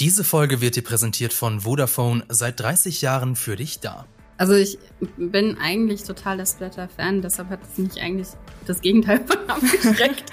[0.00, 4.06] Diese Folge wird dir präsentiert von Vodafone, seit 30 Jahren für dich da.
[4.38, 4.76] Also ich
[5.16, 8.26] bin eigentlich total der Splatter-Fan, deshalb hat es mich eigentlich
[8.66, 10.24] das Gegenteil von abgeschreckt.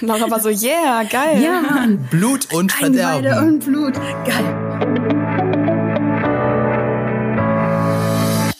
[0.00, 1.42] Laura war so, yeah, geil.
[1.42, 2.08] ja, Mann.
[2.10, 3.48] Blut und Einweide Verderben.
[3.48, 3.94] und Blut.
[4.24, 4.56] Geil.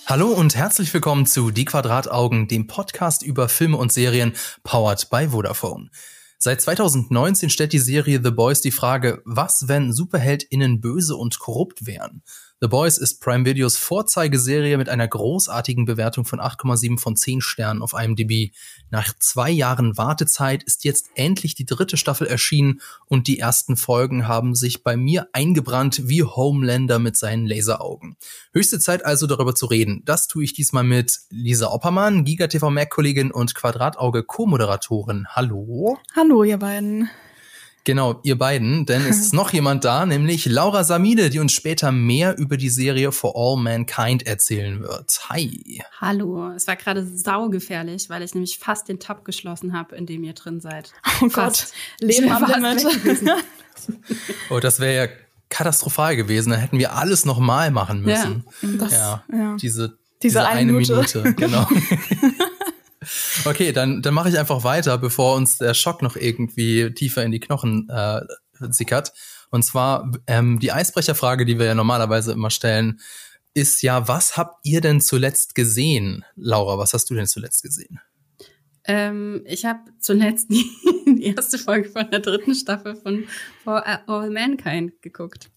[0.05, 4.34] Hallo und herzlich willkommen zu Die Quadrataugen, dem Podcast über Filme und Serien,
[4.64, 5.89] powered by Vodafone.
[6.45, 11.86] Seit 2019 stellt die Serie The Boys die Frage, was, wenn SuperheldInnen böse und korrupt
[11.86, 12.24] wären?
[12.62, 17.83] The Boys ist Prime Videos Vorzeigeserie mit einer großartigen Bewertung von 8,7 von 10 Sternen
[17.83, 18.52] auf IMDb.
[18.88, 24.29] Nach zwei Jahren Wartezeit ist jetzt endlich die dritte Staffel erschienen und die ersten Folgen
[24.29, 28.16] haben sich bei mir eingebrannt wie Homelander mit seinen Laseraugen.
[28.52, 30.02] Höchste Zeit also darüber zu reden.
[30.05, 35.27] Das tue ich diesmal mit Lisa Oppermann, GigaTV Mac-Kollegin und Quadratauge Co-Moderatorin.
[35.30, 35.99] Hallo.
[36.15, 37.10] Hallo, ihr beiden.
[37.84, 41.90] Genau, ihr beiden, denn es ist noch jemand da, nämlich Laura Samide, die uns später
[41.90, 45.29] mehr über die Serie For All Mankind erzählen wird.
[45.29, 45.82] Hi.
[46.01, 50.23] Hallo, es war gerade saugefährlich, weil ich nämlich fast den Tab geschlossen habe, in dem
[50.23, 50.92] ihr drin seid.
[51.20, 51.73] Oh Fast.
[52.01, 52.87] Gott, Leben am Limit.
[54.51, 55.12] Oh, das wäre ja
[55.48, 56.51] katastrophal gewesen.
[56.51, 58.45] Dann hätten wir alles nochmal machen müssen.
[58.79, 59.57] Das, Ja, ja.
[59.57, 61.23] Diese, Diese diese, eine eine Minute.
[61.23, 61.35] Minute.
[61.35, 61.66] genau.
[63.45, 67.32] okay, dann, dann mache ich einfach weiter, bevor uns der Schock noch irgendwie tiefer in
[67.32, 68.20] die Knochen äh,
[68.58, 69.12] sickert.
[69.50, 73.00] Und zwar ähm, die Eisbrecherfrage, die wir ja normalerweise immer stellen,
[73.54, 76.25] ist ja, was habt ihr denn zuletzt gesehen?
[76.36, 78.00] Laura, was hast du denn zuletzt gesehen?
[78.84, 80.64] Ähm, ich habe zuletzt die,
[81.06, 83.25] die erste Folge von der dritten Staffel von
[83.62, 85.50] For All Mankind geguckt.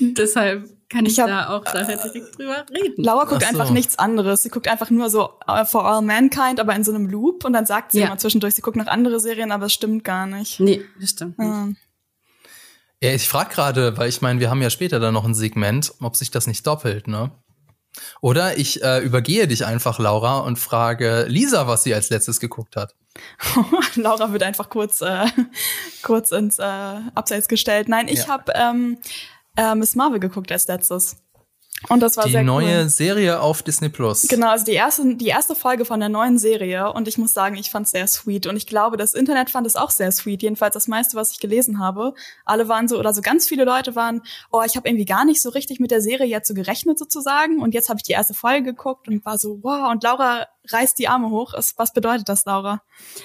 [0.00, 3.02] Deshalb kann ich, Ich hab- da auch da direkt drüber reden.
[3.04, 3.48] Laura guckt so.
[3.48, 4.42] einfach nichts anderes.
[4.42, 7.52] Sie guckt einfach nur so uh, For All Mankind, aber in so einem Loop und
[7.52, 8.06] dann sagt sie Ja.
[8.06, 10.60] immer zwischendurch, sie guckt noch andere Serien, aber es stimmt gar nicht.
[10.60, 11.48] Nee, das stimmt nicht.
[11.48, 11.68] Ja.
[13.02, 15.92] Ja, ich frage gerade, weil ich meine, wir haben ja später dann noch ein Segment,
[16.00, 17.30] ob sich das nicht doppelt, ne?
[18.20, 22.76] Oder ich äh, übergehe dich einfach, Laura, und frage Lisa, was sie als letztes geguckt
[22.76, 22.94] hat.
[23.96, 25.26] Laura wird einfach kurz, äh,
[26.02, 26.62] kurz ins äh,
[27.14, 27.88] Abseits gestellt.
[27.88, 28.28] Nein, ich Ja.
[28.28, 28.98] habe ähm,
[29.56, 31.23] äh, Miss Marvel geguckt als letztes.
[31.88, 32.88] Und das war Die sehr neue cool.
[32.88, 34.26] Serie auf Disney Plus.
[34.28, 37.56] Genau, also die erste, die erste Folge von der neuen Serie und ich muss sagen,
[37.56, 40.42] ich fand es sehr sweet und ich glaube, das Internet fand es auch sehr sweet.
[40.42, 42.14] Jedenfalls das meiste, was ich gelesen habe.
[42.44, 45.42] Alle waren so, oder so ganz viele Leute waren, oh, ich habe irgendwie gar nicht
[45.42, 48.34] so richtig mit der Serie jetzt so gerechnet sozusagen und jetzt habe ich die erste
[48.34, 51.52] Folge geguckt und war so, wow, und Laura reißt die Arme hoch.
[51.76, 52.82] Was, bedeutet das, Laura?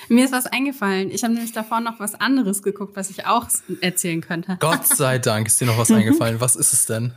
[0.09, 1.09] Mir ist was eingefallen.
[1.11, 3.47] Ich habe nämlich davor noch was anderes geguckt, was ich auch
[3.79, 4.57] erzählen könnte.
[4.59, 6.41] Gott sei Dank ist dir noch was eingefallen.
[6.41, 7.13] Was ist es denn?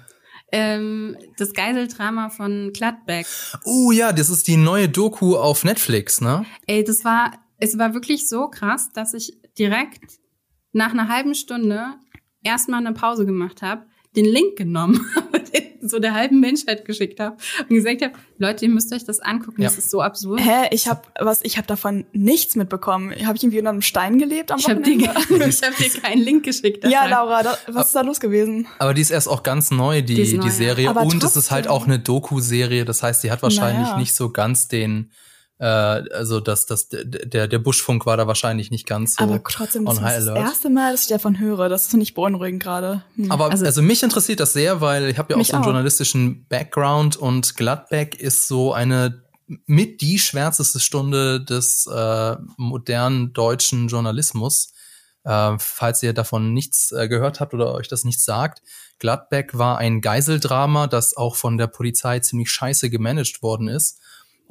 [0.52, 3.26] Ähm, das Geiseldrama von Gladbeck.
[3.64, 6.44] Oh ja, das ist die neue Doku auf Netflix, ne?
[6.66, 10.20] Ey, das war, es war wirklich so krass, dass ich direkt
[10.72, 11.94] nach einer halben Stunde
[12.42, 13.86] erstmal eine Pause gemacht habe,
[14.16, 17.36] den Link genommen habe, den so der halben Menschheit geschickt habe
[17.68, 19.68] und gesagt habe, Leute, ihr müsst euch das angucken, Ja.
[19.68, 20.40] das ist so absurd.
[20.40, 23.10] Hä, ich habe was, ich habe davon nichts mitbekommen.
[23.26, 25.48] Habe ich irgendwie unter einem Stein gelebt am Ich habe dir, Wochenende?
[25.48, 26.84] ich hab dir keinen Link geschickt.
[26.88, 27.06] ja.
[27.06, 28.66] Laura, da, was ist da los gewesen?
[28.78, 30.50] Aber die ist erst auch ganz neu, die, Die die, neu, ja.
[30.50, 30.88] Serie.
[30.90, 31.82] Aber Und es ist halt trotzdem.
[31.82, 32.84] auch eine Doku-Serie.
[32.84, 33.98] Das heißt, die hat wahrscheinlich Naja.
[33.98, 35.10] nicht so ganz den,
[35.62, 39.22] äh, also das, das, der, der Buschfunk war da wahrscheinlich nicht ganz so.
[39.22, 41.68] Aber trotzdem, das ist das erste Mal, dass ich davon höre.
[41.68, 43.04] Das ist nicht beunruhigend gerade.
[43.14, 43.30] Hm.
[43.30, 45.66] Aber also, Also- mich interessiert das sehr, weil ich habe ja auch so einen auch.
[45.66, 49.22] journalistischen Background und Gladbeck ist so eine
[49.66, 54.72] mit die schwärzeste Stunde des äh, modernen deutschen Journalismus.
[55.22, 58.62] Äh, falls ihr davon nichts äh, gehört habt oder euch das nichts sagt,
[58.98, 64.00] Gladbeck war ein Geiseldrama, das auch von der Polizei ziemlich scheiße gemanagt worden ist.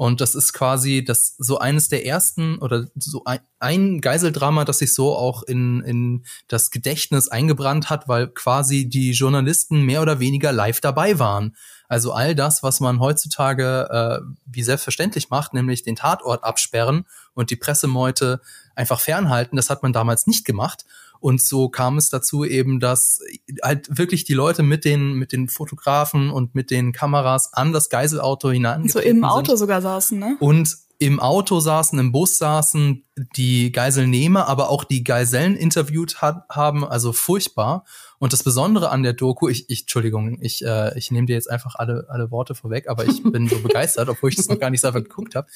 [0.02, 4.80] Und das ist quasi das so eines der ersten oder so ein, ein Geiseldrama, das
[4.80, 10.20] sich so auch in, in das Gedächtnis eingebrannt hat, weil quasi die Journalisten mehr oder
[10.20, 11.56] weniger live dabei waren.
[11.88, 17.52] Also all das, was man heutzutage äh, wie selbstverständlich macht, nämlich den Tatort absperren und
[17.52, 18.42] die Pressemeute
[18.74, 20.84] einfach fernhalten, das hat man damals nicht gemacht.
[21.22, 23.22] Und so kam es dazu eben, dass
[23.64, 27.90] halt wirklich die Leute mit den, mit den Fotografen und mit den Kameras an das
[27.90, 28.90] Geiselauto hinein.
[28.90, 30.36] so im Auto sogar saßen, ne?
[30.40, 33.04] Und im Auto saßen, im Bus saßen
[33.36, 37.86] die Geiselnehmer, aber auch die Geiseln interviewt hat, haben, also furchtbar.
[38.20, 41.50] Und das Besondere an der Doku, ich, ich Entschuldigung, ich, äh, ich nehme dir jetzt
[41.50, 44.70] einfach alle, alle Worte vorweg, aber ich bin so begeistert, obwohl ich das noch gar
[44.70, 45.48] nicht selber geguckt habe.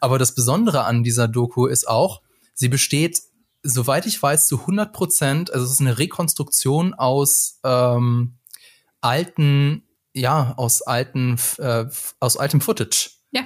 [0.00, 2.22] Aber das Besondere an dieser Doku ist auch,
[2.54, 3.22] sie besteht,
[3.62, 8.34] soweit ich weiß, zu 100 Prozent, also es ist eine Rekonstruktion aus ähm,
[9.00, 9.82] alten,
[10.12, 11.86] ja, aus alten, äh,
[12.20, 13.10] aus altem Footage.
[13.30, 13.42] Ja.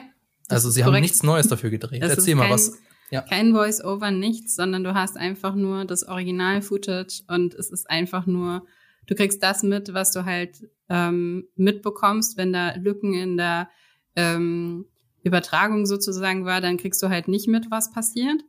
[0.49, 2.03] das Also sie haben nichts Neues dafür gedreht.
[2.03, 2.73] Es Erzähl mal kein, was.
[3.11, 3.23] Ja.
[3.23, 8.67] Kein Voice-Over, nichts, sondern du hast einfach nur das Original-Footage und es ist einfach nur
[9.07, 13.69] Du kriegst das mit, was du halt ähm, mitbekommst, wenn da Lücken in der
[14.17, 14.87] ähm,
[15.23, 18.43] Übertragung sozusagen war, dann kriegst du halt nicht mit, was passiert.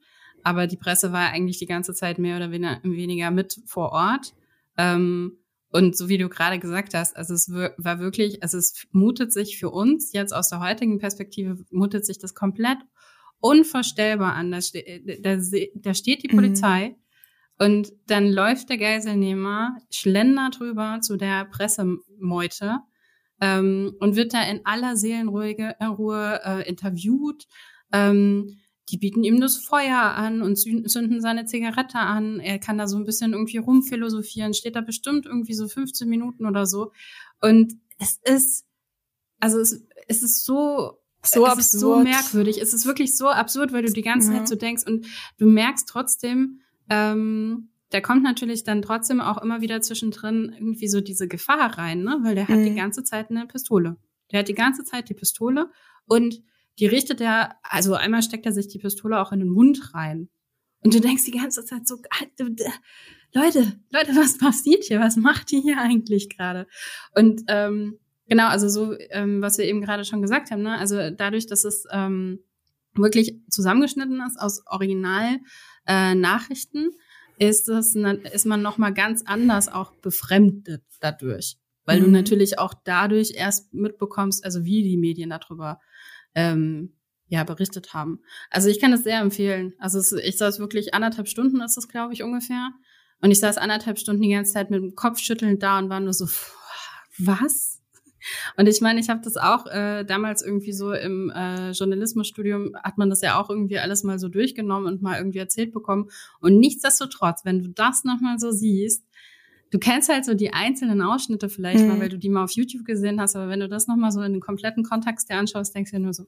[0.47, 4.33] Aber die Presse war eigentlich die ganze Zeit mehr oder weniger mit vor Ort.
[4.77, 5.39] Ähm,
[5.71, 9.59] und so wie du gerade gesagt hast, also es war wirklich, also es mutet sich
[9.59, 12.77] für uns jetzt aus der heutigen Perspektive, mutet sich das komplett
[13.41, 14.49] unvorstellbar an.
[14.51, 15.37] Da, ste da,
[15.75, 16.37] da steht die mhm.
[16.37, 16.95] Polizei
[17.59, 22.77] und dann läuft der Geiselnehmer, schlendert rüber zu der Pressemeute
[23.41, 27.47] ähm, und wird da in aller Seelenruhe äh, Ruhe, äh, interviewt.
[27.91, 28.59] Ähm,
[28.89, 32.39] die bieten ihm das Feuer an und zünden seine Zigarette an.
[32.39, 36.45] Er kann da so ein bisschen irgendwie rumphilosophieren, steht da bestimmt irgendwie so 15 Minuten
[36.45, 36.93] oder so.
[37.41, 38.65] Und es ist,
[39.39, 41.59] also es, es ist so, so es absurd.
[41.59, 42.61] ist so merkwürdig.
[42.61, 44.39] Es ist wirklich so absurd, weil du die ganze ja.
[44.39, 45.05] Zeit so denkst und
[45.37, 51.01] du merkst trotzdem, ähm, da kommt natürlich dann trotzdem auch immer wieder zwischendrin irgendwie so
[51.01, 52.19] diese Gefahr rein, ne?
[52.21, 52.75] Weil der hat die mhm.
[52.75, 53.97] ganze Zeit eine Pistole.
[54.31, 55.71] Der hat die ganze Zeit die Pistole
[56.05, 56.41] und
[56.79, 60.29] die richtet er, also einmal steckt er sich die Pistole auch in den Mund rein.
[60.83, 61.97] Und du denkst die ganze Zeit so,
[63.33, 64.99] Leute, Leute, was passiert hier?
[64.99, 66.67] Was macht die hier eigentlich gerade?
[67.15, 70.77] Und ähm, genau, also so, ähm, was wir eben gerade schon gesagt haben, ne?
[70.77, 72.39] Also dadurch, dass es ähm,
[72.93, 75.39] wirklich zusammengeschnitten ist aus Original
[75.87, 76.91] äh, Nachrichten,
[77.39, 82.05] ist es ist man noch mal ganz anders auch befremdet dadurch, weil mhm.
[82.05, 85.79] du natürlich auch dadurch erst mitbekommst, also wie die Medien darüber
[86.37, 86.93] ähm,
[87.27, 88.21] ja berichtet haben.
[88.49, 89.73] Also ich kann das sehr empfehlen.
[89.79, 92.69] Also es, ich saß wirklich anderthalb Stunden ist das glaube ich ungefähr
[93.21, 95.99] und ich saß anderthalb Stunden die ganze Zeit mit dem Kopf schüttelnd da und war
[95.99, 96.27] nur so
[97.17, 97.81] was?
[98.57, 102.97] Und ich meine, ich habe das auch äh, damals irgendwie so im äh, Journalismusstudium hat
[102.97, 106.09] man das ja auch irgendwie alles mal so durchgenommen und mal irgendwie erzählt bekommen.
[106.41, 109.05] Und nichtsdestotrotz, wenn du das nochmal so siehst,
[109.71, 111.89] du kennst halt so die einzelnen Ausschnitte vielleicht mhm.
[111.89, 114.21] mal, weil du die mal auf YouTube gesehen hast, aber wenn du das nochmal so
[114.21, 116.25] in den kompletten Kontext dir anschaust, denkst du ja nur so,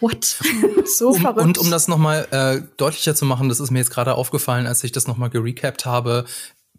[0.00, 0.24] What?
[0.84, 1.46] so um, verrückt.
[1.46, 4.82] Und um das nochmal äh, deutlicher zu machen, das ist mir jetzt gerade aufgefallen, als
[4.82, 6.24] ich das nochmal gerecapt habe.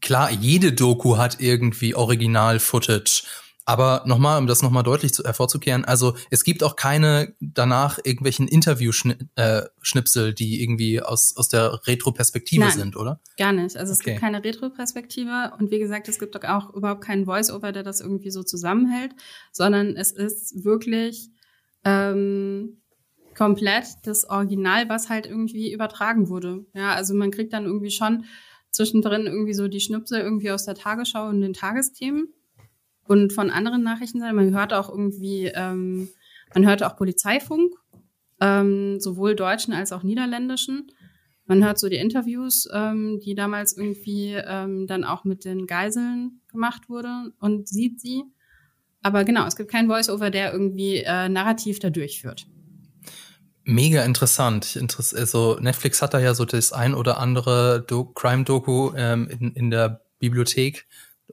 [0.02, 3.24] Klar, jede Doku hat irgendwie Original-Footage.
[3.66, 8.48] Aber nochmal, um das nochmal deutlich zu, hervorzukehren, also es gibt auch keine danach irgendwelchen
[8.48, 13.22] Interview-Schnipsel, äh, die irgendwie aus, aus der Retro-Perspektive sind, oder?
[13.38, 13.78] Gar nicht.
[13.78, 14.12] Also es okay.
[14.12, 18.32] gibt keine Retro-Perspektive und wie gesagt, es gibt auch überhaupt keinen Voice-Over, der das irgendwie
[18.32, 19.14] so zusammenhält,
[19.52, 21.30] sondern es ist wirklich
[21.86, 22.82] ähm,
[23.34, 26.66] komplett das Original, was halt irgendwie übertragen wurde.
[26.74, 28.26] Ja, also man kriegt dann irgendwie schon
[28.72, 32.34] zwischendrin irgendwie so die Schnipsel irgendwie aus der Tagesschau und den Tagesthemen
[33.08, 36.10] und von anderen Nachrichten, man hört auch irgendwie, ähm,
[36.54, 37.74] man hört auch Polizeifunk,
[38.40, 40.92] ähm, sowohl deutschen als auch niederländischen.
[41.46, 46.42] Man hört so die Interviews, ähm, die damals irgendwie ähm, dann auch mit den Geiseln
[46.48, 48.24] gemacht wurde und sieht sie.
[49.02, 52.48] Aber genau, es gibt keinen Voice-Over, der irgendwie äh, narrativ da durchführt.
[53.66, 54.78] Mega interessant.
[55.16, 59.70] Also Netflix hat da ja so das ein oder andere Do Crime-Doku ähm, in, in
[59.70, 60.86] der Bibliothek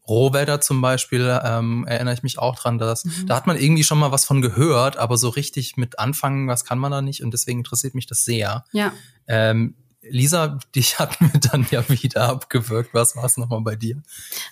[0.08, 3.26] Rohwälder zum Beispiel, ähm, erinnere ich mich auch dran, dass mhm.
[3.26, 6.64] da hat man irgendwie schon mal was von gehört, aber so richtig mit anfangen, was
[6.64, 8.64] kann man da nicht und deswegen interessiert mich das sehr.
[8.72, 8.92] Ja.
[9.26, 12.94] Ähm, Lisa, dich hatten wir dann ja wieder abgewürgt.
[12.94, 14.02] Was war es nochmal bei dir?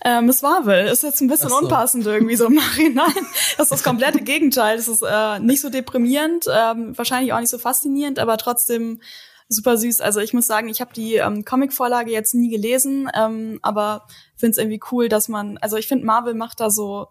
[0.05, 1.58] Äh, Miss Marvel ist jetzt ein bisschen so.
[1.58, 3.12] unpassend irgendwie so im Nachhinein.
[3.57, 4.76] Das ist das komplette Gegenteil.
[4.76, 9.00] Das ist äh, nicht so deprimierend, ähm, wahrscheinlich auch nicht so faszinierend, aber trotzdem
[9.49, 10.00] super süß.
[10.00, 14.52] Also ich muss sagen, ich habe die ähm, Comic-Vorlage jetzt nie gelesen, ähm, aber finde
[14.52, 17.09] es irgendwie cool, dass man, also ich finde, Marvel macht da so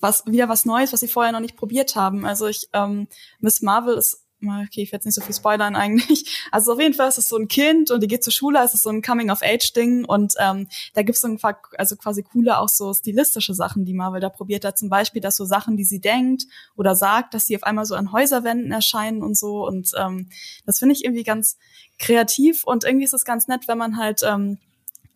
[0.00, 2.26] was wieder was Neues, was sie vorher noch nicht probiert haben.
[2.26, 3.08] Also ich, ähm,
[3.40, 6.46] Miss Marvel ist okay, ich werde jetzt nicht so viel spoilern eigentlich.
[6.52, 8.74] Also auf jeden Fall ist es so ein Kind und die geht zur Schule, es
[8.74, 11.38] ist so ein Coming-of-Age-Ding und ähm, da gibt's so ein,
[11.76, 14.78] also quasi coole auch so stilistische Sachen, die Marvel da probiert hat.
[14.78, 16.44] Zum Beispiel, dass so Sachen, die sie denkt
[16.76, 20.28] oder sagt, dass sie auf einmal so an Häuserwänden erscheinen und so und ähm,
[20.64, 21.56] das finde ich irgendwie ganz
[21.98, 24.58] kreativ und irgendwie ist es ganz nett, wenn man halt ähm,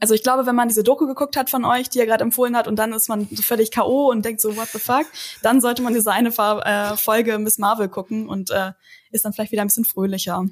[0.01, 2.57] also ich glaube, wenn man diese Doku geguckt hat von euch, die er gerade empfohlen
[2.57, 4.11] hat, und dann ist man völlig K.O.
[4.11, 5.07] und denkt so, what the fuck,
[5.43, 8.73] dann sollte man diese eine äh, Folge Miss Marvel gucken und äh,
[9.11, 10.45] ist dann vielleicht wieder ein bisschen fröhlicher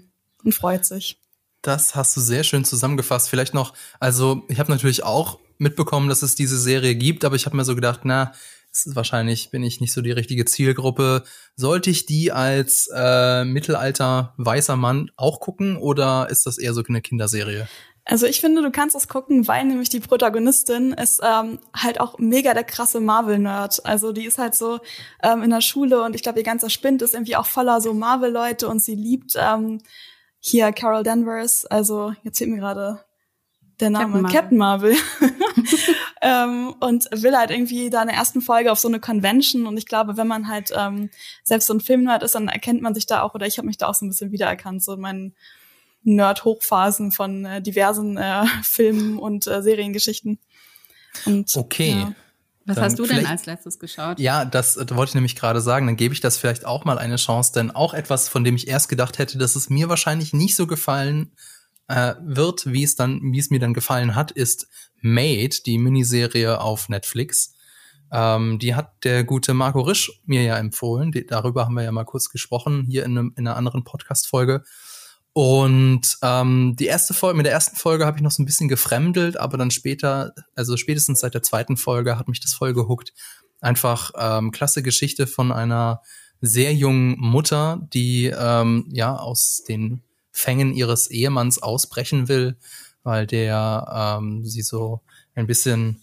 [0.45, 1.19] und freut sich.
[1.63, 3.29] Das hast du sehr schön zusammengefasst.
[3.29, 7.47] Vielleicht noch, also ich habe natürlich auch mitbekommen, dass es diese Serie gibt, aber ich
[7.47, 8.33] habe mir so gedacht, na,
[8.87, 11.25] wahrscheinlich bin ich nicht so die richtige Zielgruppe.
[11.57, 16.83] Sollte ich die als äh, Mittelalter weißer Mann auch gucken oder ist das eher so
[16.87, 17.69] eine Kinderserie?
[18.11, 22.19] Also ich finde, du kannst es gucken, weil nämlich die Protagonistin ist ähm, halt auch
[22.19, 23.85] mega der krasse Marvel-Nerd.
[23.85, 24.81] Also die ist halt so
[25.23, 27.93] ähm, in der Schule und ich glaube, ihr ganzer Spind ist irgendwie auch voller so
[27.93, 29.83] Marvel-Leute und sie liebt ähm,
[30.41, 31.67] hier Carol Danvers.
[31.67, 33.05] Also jetzt fehlt mir gerade
[33.79, 35.89] der Name Captain Marvel, Captain Marvel.
[36.23, 39.77] ähm, und will halt irgendwie da in der ersten Folge auf so eine Convention und
[39.77, 41.11] ich glaube, wenn man halt ähm,
[41.45, 43.77] selbst so ein Filmnerd ist, dann erkennt man sich da auch oder ich habe mich
[43.77, 45.35] da auch so ein bisschen wiedererkannt, so in meinen
[46.17, 50.39] Nerd-Hochphasen von äh, diversen äh, Filmen und äh, Seriengeschichten.
[51.25, 51.91] Und, okay.
[51.91, 52.15] Ja.
[52.65, 54.21] Was dann hast du denn als letztes geschaut?
[54.21, 55.87] Ja, das, das wollte ich nämlich gerade sagen.
[55.87, 58.69] Dann gebe ich das vielleicht auch mal eine Chance, denn auch etwas, von dem ich
[58.69, 61.33] erst gedacht hätte, dass es mir wahrscheinlich nicht so gefallen
[61.89, 64.69] äh, wird, wie es dann, wie es mir dann gefallen hat, ist
[65.01, 67.55] Made, die Miniserie auf Netflix.
[68.13, 71.11] Ähm, die hat der gute Marco Risch mir ja empfohlen.
[71.11, 74.63] Die, darüber haben wir ja mal kurz gesprochen hier in, einem, in einer anderen Podcast-Folge.
[75.39, 78.67] Und ähm, die erste Folge, mit der ersten Folge habe ich noch so ein bisschen
[78.67, 83.13] gefremdelt, aber dann später, also spätestens seit der zweiten Folge, hat mich das voll gehuckt.
[83.61, 86.03] Einfach ähm, klasse Geschichte von einer
[86.41, 90.03] sehr jungen Mutter, die ähm, ja aus den
[90.33, 92.57] Fängen ihres Ehemanns ausbrechen will,
[93.05, 95.03] weil der ähm, sie so
[95.37, 96.03] ein bisschen,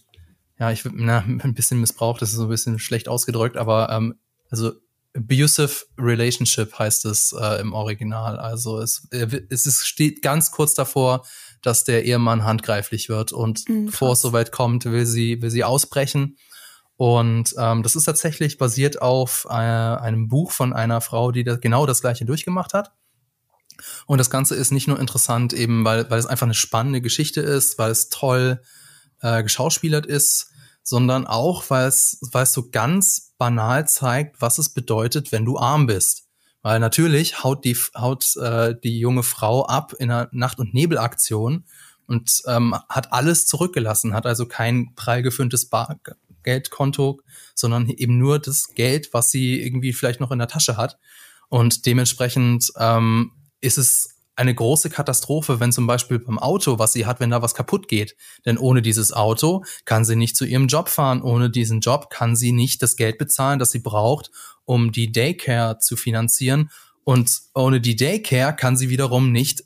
[0.58, 4.14] ja, ich na, ein bisschen missbraucht, das ist so ein bisschen schlecht ausgedrückt, aber ähm,
[4.48, 4.72] also
[5.16, 8.38] abusive relationship heißt es äh, im Original.
[8.38, 11.24] Also es, es ist, steht ganz kurz davor,
[11.62, 15.64] dass der Ehemann handgreiflich wird und mhm, bevor es soweit kommt, will sie, will sie
[15.64, 16.36] ausbrechen.
[16.96, 21.60] Und ähm, das ist tatsächlich basiert auf äh, einem Buch von einer Frau, die das,
[21.60, 22.92] genau das gleiche durchgemacht hat.
[24.06, 27.42] Und das Ganze ist nicht nur interessant, eben weil, weil es einfach eine spannende Geschichte
[27.42, 28.62] ist, weil es toll
[29.20, 30.50] äh, geschauspielert ist,
[30.86, 35.58] sondern auch, weil es, weil es so ganz banal zeigt, was es bedeutet, wenn du
[35.58, 36.28] arm bist.
[36.62, 41.64] Weil natürlich haut die, haut, äh, die junge Frau ab in einer Nacht- und Nebelaktion
[42.06, 47.20] und ähm, hat alles zurückgelassen, hat also kein prall gefüllte Bargeldkonto,
[47.56, 50.98] sondern eben nur das Geld, was sie irgendwie vielleicht noch in der Tasche hat.
[51.48, 57.06] Und dementsprechend ähm, ist es eine große Katastrophe, wenn zum Beispiel beim Auto, was sie
[57.06, 58.16] hat, wenn da was kaputt geht.
[58.44, 61.22] Denn ohne dieses Auto kann sie nicht zu ihrem Job fahren.
[61.22, 64.30] Ohne diesen Job kann sie nicht das Geld bezahlen, das sie braucht,
[64.64, 66.70] um die Daycare zu finanzieren.
[67.02, 69.64] Und ohne die Daycare kann sie wiederum nicht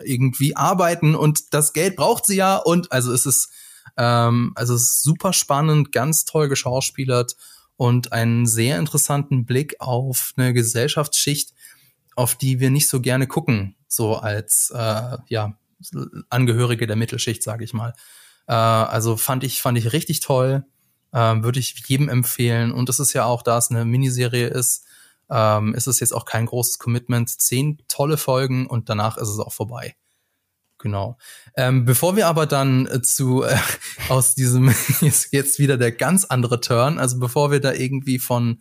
[0.00, 2.56] irgendwie arbeiten und das Geld braucht sie ja.
[2.56, 3.50] Und also es ist,
[3.96, 7.36] ähm, also es ist super spannend, ganz toll geschauspielert
[7.76, 11.52] und einen sehr interessanten Blick auf eine Gesellschaftsschicht,
[12.18, 15.56] auf die wir nicht so gerne gucken, so als äh, ja
[16.28, 17.94] Angehörige der Mittelschicht, sage ich mal.
[18.48, 20.64] Äh, also fand ich fand ich richtig toll,
[21.12, 22.72] äh, würde ich jedem empfehlen.
[22.72, 24.84] Und es ist ja auch, da es eine Miniserie ist,
[25.30, 27.30] ähm, ist es jetzt auch kein großes Commitment.
[27.30, 29.94] Zehn tolle Folgen und danach ist es auch vorbei.
[30.78, 31.18] Genau.
[31.56, 33.56] Ähm, bevor wir aber dann äh, zu äh,
[34.08, 38.60] aus diesem jetzt, jetzt wieder der ganz andere Turn, also bevor wir da irgendwie von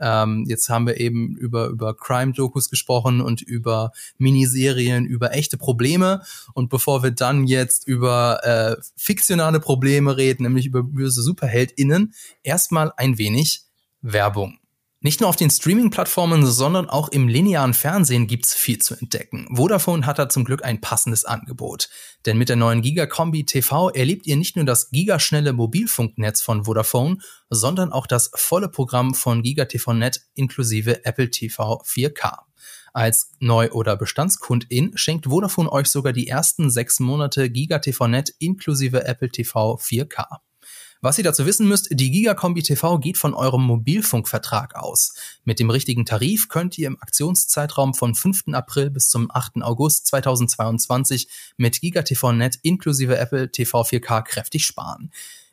[0.00, 6.22] ähm, jetzt haben wir eben über, über Crime-Dokus gesprochen und über Miniserien, über echte Probleme.
[6.54, 12.92] Und bevor wir dann jetzt über äh, fiktionale Probleme reden, nämlich über böse SuperheldInnen, erstmal
[12.96, 13.62] ein wenig
[14.02, 14.58] Werbung.
[15.06, 19.46] Nicht nur auf den Streaming-Plattformen, sondern auch im linearen Fernsehen gibt's viel zu entdecken.
[19.54, 21.88] Vodafone hat da zum Glück ein passendes Angebot.
[22.26, 27.18] Denn mit der neuen Giga-Kombi TV erlebt ihr nicht nur das gigaschnelle Mobilfunknetz von Vodafone,
[27.50, 32.38] sondern auch das volle Programm von Giga TV Net inklusive Apple TV 4K.
[32.92, 38.34] Als Neu- oder Bestandskundin schenkt Vodafone euch sogar die ersten sechs Monate Giga TV Net
[38.40, 40.40] inklusive Apple TV 4K.
[41.02, 45.14] Was ihr dazu wissen müsst, die Gigakombi TV geht von eurem Mobilfunkvertrag aus.
[45.44, 48.44] Mit dem richtigen Tarif könnt ihr im Aktionszeitraum von 5.
[48.52, 49.62] April bis zum 8.
[49.62, 55.10] August 2022 mit GigaTV Net inklusive Apple TV 4K kräftig sparen.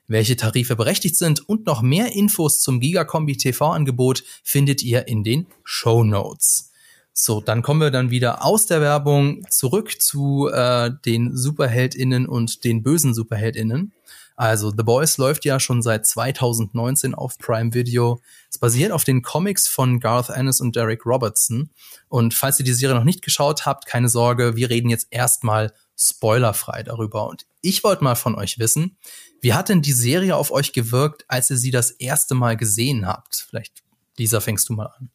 [0.08, 5.48] Welche Tarife berechtigt sind und noch mehr Infos zum Gigakombi TV-Angebot findet ihr in den
[5.64, 6.72] Show Notes.
[7.14, 12.64] So, dann kommen wir dann wieder aus der Werbung zurück zu äh, den SuperheldInnen und
[12.64, 13.94] den bösen SuperheldInnen.
[14.36, 18.20] Also The Boys läuft ja schon seit 2019 auf Prime Video.
[18.50, 21.70] Es basiert auf den Comics von Garth Ennis und Derek Robertson.
[22.10, 25.74] Und falls ihr die Serie noch nicht geschaut habt, keine Sorge, wir reden jetzt erstmal
[25.98, 27.28] spoilerfrei darüber.
[27.28, 28.98] Und ich wollte mal von euch wissen,
[29.42, 33.08] wie hat denn die Serie auf euch gewirkt, als ihr sie das erste Mal gesehen
[33.08, 33.46] habt?
[33.48, 33.84] Vielleicht,
[34.18, 35.10] Lisa, fängst du mal an.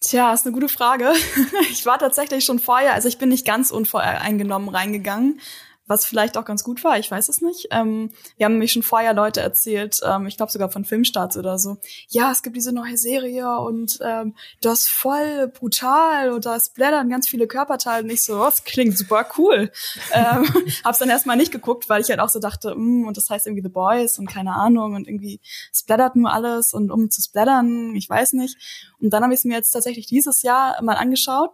[0.00, 1.12] Tja, ist eine gute Frage.
[1.70, 5.40] Ich war tatsächlich schon vorher, also ich bin nicht ganz unvoreingenommen reingegangen
[5.88, 7.68] was vielleicht auch ganz gut war, ich weiß es nicht.
[7.70, 11.58] Ähm, wir haben nämlich schon vorher Leute erzählt, ähm, ich glaube sogar von Filmstarts oder
[11.58, 11.78] so,
[12.08, 17.08] ja, es gibt diese neue Serie und ähm, das ist voll brutal und da splattern
[17.08, 19.72] ganz viele Körperteile und ich so, oh, das klingt super cool.
[20.12, 20.46] ähm,
[20.84, 23.46] hab's dann erstmal nicht geguckt, weil ich halt auch so dachte, mm, und das heißt
[23.46, 25.40] irgendwie The Boys und keine Ahnung und irgendwie
[25.72, 28.56] splattert nur alles und um zu splattern, ich weiß nicht.
[29.00, 31.50] Und dann habe ich es mir jetzt tatsächlich dieses Jahr mal angeschaut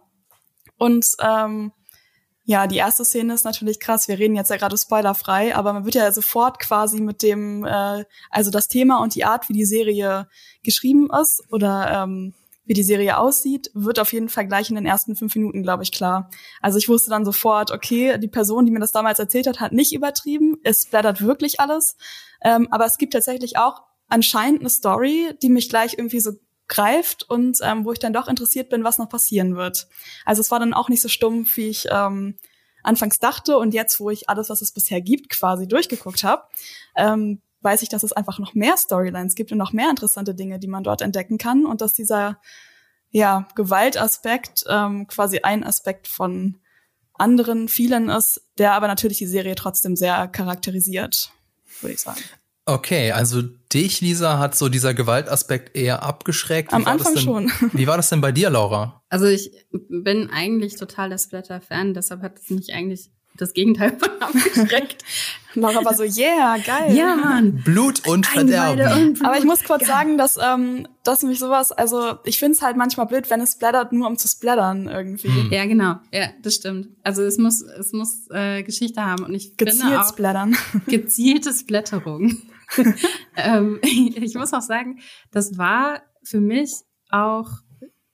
[0.77, 1.71] und ähm,
[2.47, 4.07] Ja, die erste Szene ist natürlich krass.
[4.07, 8.05] Wir reden jetzt ja gerade spoilerfrei, aber man wird ja sofort quasi mit dem, äh,
[8.29, 10.27] also das Thema und die Art, wie die Serie
[10.61, 12.35] geschrieben ist oder ähm,
[12.65, 15.81] wie die Serie aussieht, wird auf jeden Fall gleich in den ersten fünf Minuten, glaube
[15.81, 16.29] ich, klar.
[16.61, 19.71] Also ich wusste dann sofort, okay, die Person, die mir das damals erzählt hat, hat
[19.71, 20.57] nicht übertrieben.
[20.63, 21.97] Es splattert wirklich alles.
[22.43, 26.33] Ähm, aber es gibt tatsächlich auch anscheinend eine Story, die mich gleich irgendwie so
[26.67, 29.87] greift und ähm, wo ich dann doch interessiert bin, was noch passieren wird.
[30.25, 32.37] Also es war dann auch nicht so stumpf, wie ich ähm,
[32.83, 36.43] anfangs dachte und jetzt, wo ich alles, was es bisher gibt, quasi durchgeguckt habe,
[36.95, 40.59] ähm, weiß ich, dass es einfach noch mehr Storylines gibt und noch mehr interessante Dinge,
[40.59, 42.39] die man dort entdecken kann und dass dieser
[43.11, 46.59] ja Gewaltaspekt ähm, quasi ein Aspekt von
[47.13, 51.31] anderen vielen ist, der aber natürlich die Serie trotzdem sehr charakterisiert,
[51.81, 52.21] würde ich sagen.
[52.67, 56.71] Okay, also dich, Lisa, hat so dieser Gewaltaspekt eher abgeschreckt.
[56.71, 57.51] Wie Am Anfang denn, schon.
[57.73, 59.01] Wie war das denn bei dir, Laura?
[59.09, 64.09] Also ich bin eigentlich total der Splatter-Fan, deshalb hat es mich eigentlich das Gegenteil von
[64.19, 65.03] abgeschreckt.
[65.53, 66.95] Laura war so, yeah, geil.
[66.95, 67.61] Ja, Mann.
[67.63, 68.81] Blut und Verderben.
[68.81, 69.25] Und Blut.
[69.25, 69.89] Aber ich muss kurz Geil.
[69.89, 73.93] sagen, dass, ähm, dass mich sowas, also ich find's halt manchmal blöd, wenn es splattert,
[73.93, 75.27] nur um zu splattern irgendwie.
[75.27, 75.51] Hm.
[75.51, 75.95] Ja, genau.
[76.11, 76.89] Ja, das stimmt.
[77.03, 80.57] Also es muss, es muss äh, Geschichte haben und ich finde Gezielt auch splattern.
[80.87, 82.37] gezielte Splatterung.
[83.37, 84.99] ähm, ich muss auch sagen,
[85.31, 86.71] das war für mich
[87.09, 87.49] auch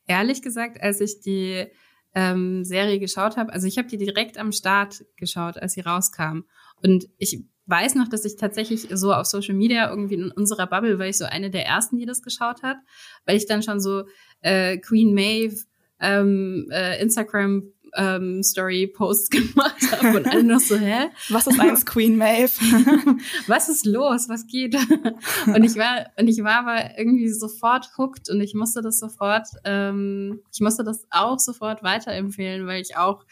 [0.08, 1.66] ehrlich gesagt, als ich die
[2.14, 3.54] ähm, Serie geschaut habe.
[3.54, 6.42] Also ich habe die direkt am Start geschaut, als sie rauskam.
[6.84, 11.00] Und ich weiß noch, dass ich tatsächlich so auf Social Media irgendwie in unserer Bubble,
[11.00, 12.78] weil ich so eine der ersten, die das geschaut hat,
[13.26, 14.04] weil ich dann schon so
[14.42, 15.64] äh, Queen Maeve
[16.00, 21.10] ähm, äh, Instagram ähm, Story Posts gemacht habe und alle noch so, hä?
[21.30, 22.52] Was ist eins Queen Maeve?
[23.48, 24.30] was ist los?
[24.30, 24.76] Was geht?
[25.46, 29.48] und ich war und ich war aber irgendwie sofort hooked und ich musste das sofort,
[29.66, 33.26] ähm, ich musste das auch sofort weiterempfehlen, weil ich auch,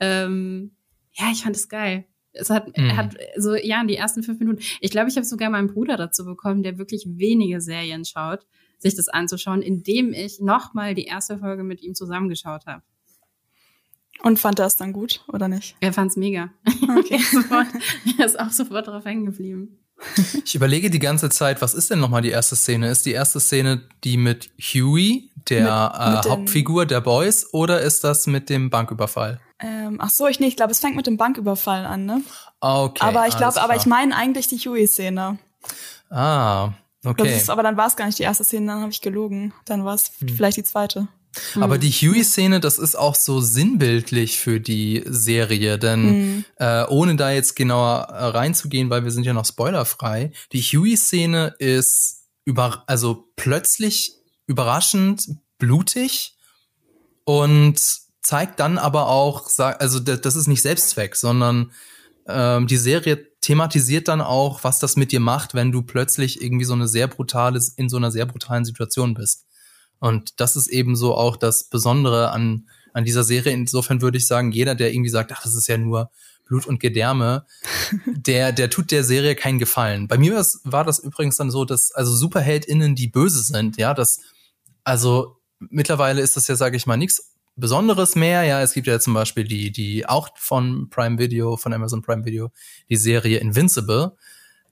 [0.00, 0.76] ähm,
[1.12, 2.04] ja, ich fand es geil.
[2.32, 2.96] Es hat, Mhm.
[2.96, 4.60] hat so, ja, in die ersten fünf Minuten.
[4.80, 8.46] Ich glaube, ich habe sogar meinen Bruder dazu bekommen, der wirklich wenige Serien schaut,
[8.78, 12.82] sich das anzuschauen, indem ich nochmal die erste Folge mit ihm zusammengeschaut habe.
[14.22, 15.76] Und fand er es dann gut, oder nicht?
[15.80, 16.50] Er fand's mega.
[16.98, 17.20] Okay.
[18.18, 19.78] er, ist auch sofort drauf hängen geblieben.
[20.44, 22.90] Ich überlege die ganze Zeit, was ist denn nochmal die erste Szene?
[22.90, 27.80] Ist die erste Szene die mit Huey, der Mit- mit äh, Hauptfigur der Boys, oder
[27.80, 29.40] ist das mit dem Banküberfall?
[29.58, 30.50] Ähm, ach so, ich nicht.
[30.50, 32.20] Ich glaube, es fängt mit dem Banküberfall an, ne?
[32.60, 33.02] Okay.
[33.02, 35.38] aber ich glaube, aber ich meine eigentlich die Huey-Szene.
[36.10, 37.34] Ah, Das okay.
[37.36, 39.54] ist, aber dann war es gar nicht die erste Szene, dann habe ich gelogen.
[39.64, 40.28] Dann war es Hm.
[40.28, 41.08] vielleicht die zweite.
[41.60, 46.44] Aber die Huey-Szene, das ist auch so sinnbildlich für die Serie, denn Mhm.
[46.56, 51.54] äh, ohne da jetzt genauer äh, reinzugehen, weil wir sind ja noch spoilerfrei, die Huey-Szene
[51.58, 54.12] ist über, also plötzlich
[54.46, 56.36] überraschend blutig
[57.24, 57.80] und
[58.22, 61.72] zeigt dann aber auch, also das ist nicht Selbstzweck, sondern
[62.28, 66.64] ähm, die Serie thematisiert dann auch, was das mit dir macht, wenn du plötzlich irgendwie
[66.64, 69.45] so eine sehr brutale, in so einer sehr brutalen Situation bist.
[69.98, 73.52] Und das ist eben so auch das Besondere an, an dieser Serie.
[73.52, 76.10] Insofern würde ich sagen, jeder, der irgendwie sagt, ach, das ist ja nur
[76.46, 77.44] Blut und Gedärme,
[78.06, 80.08] der, der tut der Serie keinen Gefallen.
[80.08, 84.20] Bei mir war das, übrigens dann so, dass also SuperheldInnen, die böse sind, ja, das,
[84.84, 88.42] also mittlerweile ist das ja, sage ich mal, nichts Besonderes mehr.
[88.44, 92.24] Ja, es gibt ja zum Beispiel die, die auch von Prime Video, von Amazon Prime
[92.24, 92.50] Video,
[92.90, 94.12] die Serie Invincible.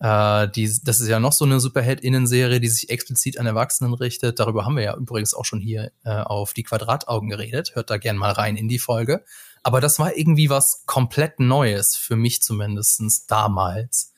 [0.01, 4.39] Äh, die, das ist ja noch so eine Superheld-Innen-Serie, die sich explizit an Erwachsenen richtet.
[4.39, 7.75] Darüber haben wir ja übrigens auch schon hier äh, auf die Quadrataugen geredet.
[7.75, 9.25] Hört da gern mal rein in die Folge.
[9.63, 14.13] Aber das war irgendwie was komplett Neues, für mich zumindestens damals.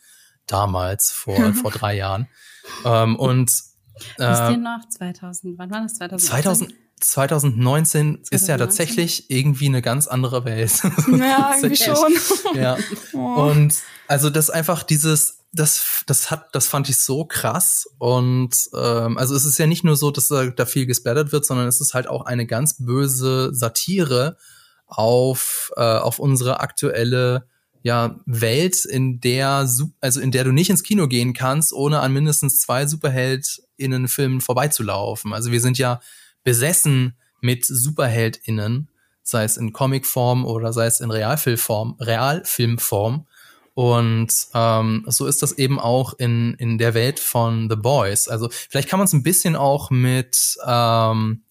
[0.46, 2.28] Damals, vor, vor drei Jahren.
[2.84, 3.50] Ähm, und
[4.18, 4.88] Wisst äh, ihr noch?
[4.88, 5.94] 2000, wann war das?
[5.94, 6.22] 2000?
[6.22, 8.58] 2000, 2019 ist ja 2019?
[8.58, 10.72] tatsächlich irgendwie eine ganz andere Welt.
[11.08, 12.12] Ja, irgendwie schon.
[12.54, 12.76] Ja.
[13.12, 13.50] Oh.
[13.50, 13.74] Und
[14.08, 17.88] also das einfach dieses, das, das hat, das fand ich so krass.
[17.98, 21.44] Und ähm, also es ist ja nicht nur so, dass da, da viel gesplattert wird,
[21.44, 24.36] sondern es ist halt auch eine ganz böse Satire
[24.86, 27.46] auf, äh, auf unsere aktuelle
[27.82, 29.68] ja, Welt, in der,
[30.00, 35.32] also in der du nicht ins Kino gehen kannst, ohne an mindestens zwei SuperheldInnen-Filmen vorbeizulaufen.
[35.32, 36.00] Also wir sind ja
[36.42, 38.88] besessen mit SuperheldInnen,
[39.22, 43.26] sei es in Comicform oder sei es in Realfilmform, Realfilmform.
[43.76, 48.26] Und ähm, so ist das eben auch in, in der Welt von The Boys.
[48.26, 51.42] Also vielleicht kann man es ein bisschen auch mit, ähm,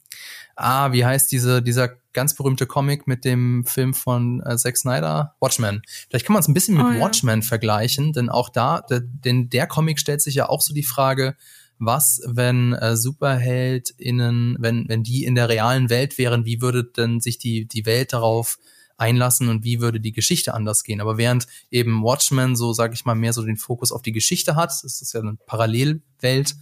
[0.56, 5.36] ah, wie heißt diese, dieser ganz berühmte Comic mit dem Film von äh, Zack Snyder?
[5.40, 5.84] Watchmen.
[6.10, 7.00] Vielleicht kann man es ein bisschen mit Oh ja.
[7.00, 10.82] Watchmen vergleichen, denn auch da, de, denn der Comic stellt sich ja auch so die
[10.82, 11.36] Frage,
[11.78, 17.20] was, wenn äh, SuperheldInnen, wenn, wenn die in der realen Welt wären, wie würde denn
[17.20, 18.58] sich die, die Welt darauf
[18.98, 21.02] einlassen und wie würde die Geschichte anders gehen.
[21.02, 24.56] Aber während eben Watchmen so, sag ich mal, mehr so den Fokus auf die Geschichte
[24.56, 26.56] hat, das ist ja eine Parallelwelt,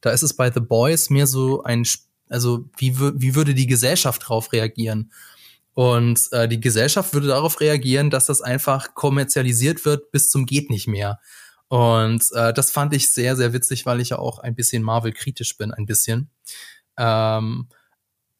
[0.00, 1.86] da ist es bei The Boys mehr so ein,
[2.28, 5.12] also wie, wie würde die Gesellschaft darauf reagieren?
[5.74, 10.70] Und äh, die Gesellschaft würde darauf reagieren, dass das einfach kommerzialisiert wird bis zum geht
[10.70, 11.20] nicht mehr.
[11.68, 15.56] Und äh, das fand ich sehr, sehr witzig, weil ich ja auch ein bisschen Marvel-kritisch
[15.56, 16.30] bin, ein bisschen.
[16.96, 17.68] Ähm,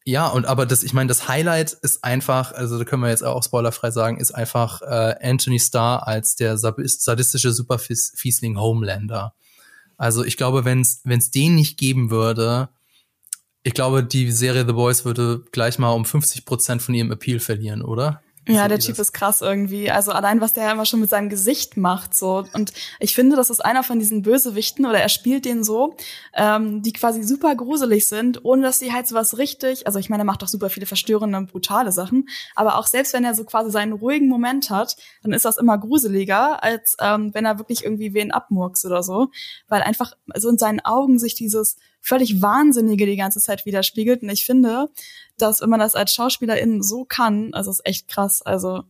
[0.09, 3.23] ja, und aber das, ich meine, das Highlight ist einfach, also da können wir jetzt
[3.23, 9.35] auch spoilerfrei sagen, ist einfach äh, Anthony Starr als der sadistische Superfiesling Homelander.
[9.97, 12.69] Also ich glaube, wenn es den nicht geben würde,
[13.61, 17.39] ich glaube, die Serie The Boys würde gleich mal um 50 Prozent von ihrem Appeal
[17.39, 18.21] verlieren, oder?
[18.49, 19.91] Ja, der Typ ist krass irgendwie.
[19.91, 22.45] Also allein, was der ja immer schon mit seinem Gesicht macht, so.
[22.53, 25.95] Und ich finde, das ist einer von diesen Bösewichten, oder er spielt den so,
[26.33, 30.09] ähm, die quasi super gruselig sind, ohne dass sie halt so was richtig, also ich
[30.09, 33.35] meine, er macht doch super viele verstörende und brutale Sachen, aber auch selbst wenn er
[33.35, 37.59] so quasi seinen ruhigen Moment hat, dann ist das immer gruseliger, als ähm, wenn er
[37.59, 39.27] wirklich irgendwie wen abmurks oder so.
[39.67, 44.23] Weil einfach so in seinen Augen sich dieses völlig Wahnsinnige die ganze Zeit widerspiegelt.
[44.23, 44.89] Und ich finde,
[45.37, 48.41] dass wenn man das als Schauspielerin so kann, also ist echt krass.
[48.41, 48.83] Also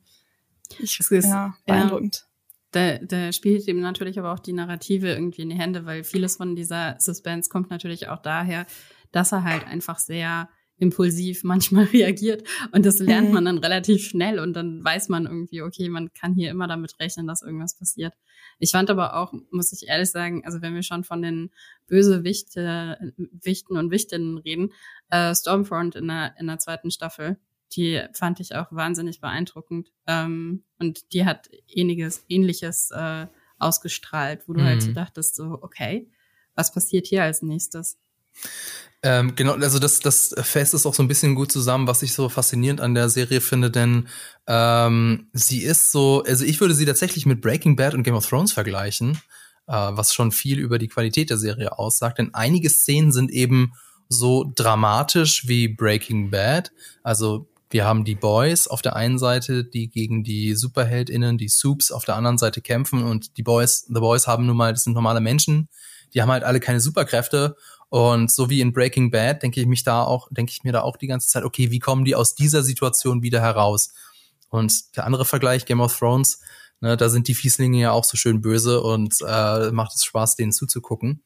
[0.77, 2.25] ich, ist, ja, beeindruckend.
[2.71, 6.37] Da, da spielt ihm natürlich aber auch die Narrative irgendwie in die Hände, weil vieles
[6.37, 8.67] von dieser Suspense kommt natürlich auch daher,
[9.11, 12.47] dass er halt einfach sehr impulsiv manchmal reagiert.
[12.71, 13.33] Und das lernt mhm.
[13.33, 16.99] man dann relativ schnell und dann weiß man irgendwie, okay, man kann hier immer damit
[16.99, 18.13] rechnen, dass irgendwas passiert.
[18.59, 21.51] Ich fand aber auch, muss ich ehrlich sagen, also wenn wir schon von den
[21.87, 24.73] Bösewichte, Wichten und Wichtinnen reden,
[25.09, 27.37] äh, Stormfront in der, in der zweiten Staffel,
[27.71, 29.91] die fand ich auch wahnsinnig beeindruckend.
[30.07, 34.71] Ähm, und die hat ähnliches, ähnliches äh, ausgestrahlt, wo du halt mhm.
[34.71, 36.09] halt so dachtest, so, okay,
[36.55, 37.97] was passiert hier als nächstes?
[39.01, 42.13] Ähm, genau, also das, das Fest ist auch so ein bisschen gut zusammen, was ich
[42.13, 44.09] so faszinierend an der Serie finde, denn
[44.45, 48.27] ähm, sie ist so, also ich würde sie tatsächlich mit Breaking Bad und Game of
[48.27, 49.21] Thrones vergleichen,
[49.67, 53.71] äh, was schon viel über die Qualität der Serie aussagt, denn einige Szenen sind eben
[54.09, 56.71] so dramatisch wie Breaking Bad.
[57.01, 61.91] Also wir haben die Boys auf der einen Seite, die gegen die SuperheldInnen, die Soups
[61.91, 64.93] auf der anderen Seite kämpfen und die Boys, The Boys haben nun mal, das sind
[64.93, 65.69] normale Menschen,
[66.13, 67.55] die haben halt alle keine Superkräfte
[67.89, 70.81] und so wie in Breaking Bad denke ich mich da auch, denke ich mir da
[70.81, 73.93] auch die ganze Zeit, okay, wie kommen die aus dieser Situation wieder heraus?
[74.49, 76.39] Und der andere Vergleich, Game of Thrones,
[76.81, 80.35] ne, da sind die Fieslinge ja auch so schön böse und äh, macht es Spaß,
[80.35, 81.23] denen zuzugucken.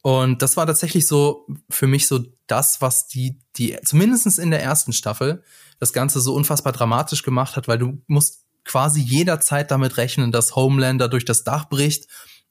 [0.00, 4.62] Und das war tatsächlich so für mich so das, was die, die zumindestens in der
[4.62, 5.42] ersten Staffel
[5.80, 10.56] das Ganze so unfassbar dramatisch gemacht hat, weil du musst quasi jederzeit damit rechnen, dass
[10.56, 12.06] Homelander durch das Dach bricht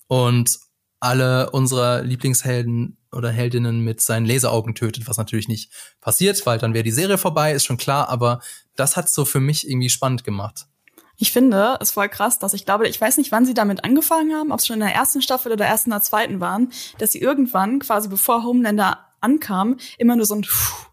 [0.08, 0.60] und
[0.99, 6.73] alle unserer Lieblingshelden oder Heldinnen mit seinen Laseraugen tötet, was natürlich nicht passiert, weil dann
[6.73, 8.41] wäre die Serie vorbei, ist schon klar, aber
[8.75, 10.65] das hat so für mich irgendwie spannend gemacht.
[11.19, 14.36] Ich finde es voll krass, dass ich glaube, ich weiß nicht, wann sie damit angefangen
[14.36, 17.12] haben, ob es schon in der ersten Staffel oder der ersten oder zweiten waren, dass
[17.12, 20.45] sie irgendwann, quasi bevor Homelander ankam, immer nur so ein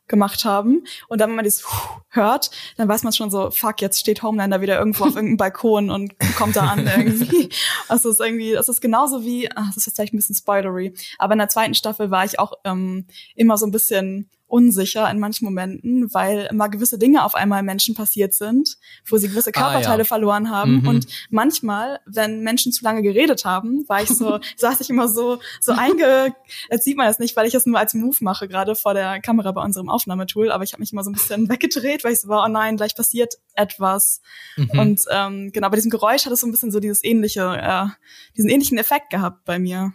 [0.06, 0.84] gemacht haben.
[1.08, 1.64] Und dann, wenn man das
[2.10, 5.90] hört, dann weiß man schon so, fuck, jetzt steht Homelander wieder irgendwo auf irgendeinem Balkon
[5.90, 7.48] und kommt da an irgendwie.
[7.88, 10.34] Also es ist irgendwie, das ist genauso wie, ach, das ist jetzt vielleicht ein bisschen
[10.36, 15.10] spoilery, aber in der zweiten Staffel war ich auch ähm, immer so ein bisschen unsicher
[15.10, 19.50] in manchen Momenten, weil immer gewisse Dinge auf einmal Menschen passiert sind, wo sie gewisse
[19.50, 20.04] Körperteile ah, ja.
[20.04, 20.82] verloren haben.
[20.82, 20.86] Mhm.
[20.86, 25.40] Und manchmal, wenn Menschen zu lange geredet haben, war ich so, saß ich immer so,
[25.60, 26.36] so einge,
[26.70, 29.20] jetzt sieht man das nicht, weil ich das nur als Move mache, gerade vor der
[29.20, 32.20] Kamera bei unserem Aufnahmetool, aber ich habe mich immer so ein bisschen weggedreht, weil ich
[32.20, 34.20] so war, oh nein, gleich passiert etwas.
[34.56, 34.78] Mhm.
[34.78, 37.86] Und ähm, genau, bei diesem Geräusch hat es so ein bisschen so dieses ähnliche, äh,
[38.36, 39.92] diesen ähnlichen Effekt gehabt bei mir.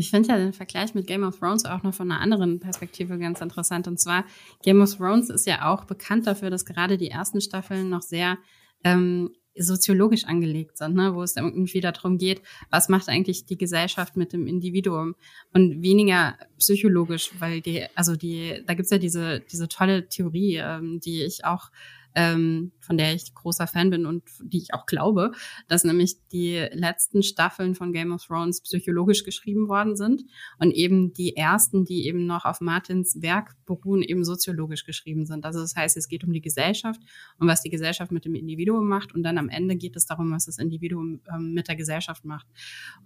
[0.00, 3.18] Ich finde ja den Vergleich mit Game of Thrones auch noch von einer anderen Perspektive
[3.18, 3.86] ganz interessant.
[3.86, 4.24] Und zwar,
[4.62, 8.38] Game of Thrones ist ja auch bekannt dafür, dass gerade die ersten Staffeln noch sehr
[8.82, 11.14] ähm, soziologisch angelegt sind, ne?
[11.14, 15.16] wo es irgendwie darum geht, was macht eigentlich die Gesellschaft mit dem Individuum
[15.52, 21.00] und weniger psychologisch, weil die, also die, da gibt's ja diese, diese tolle Theorie, ähm,
[21.04, 21.70] die ich auch
[22.14, 25.32] ähm, von der ich großer Fan bin und die ich auch glaube,
[25.68, 30.24] dass nämlich die letzten Staffeln von Game of Thrones psychologisch geschrieben worden sind
[30.58, 35.44] und eben die ersten, die eben noch auf Martins Werk beruhen, eben soziologisch geschrieben sind.
[35.44, 37.00] Also das heißt, es geht um die Gesellschaft
[37.38, 40.32] und was die Gesellschaft mit dem Individuum macht und dann am Ende geht es darum,
[40.32, 42.46] was das Individuum ähm, mit der Gesellschaft macht.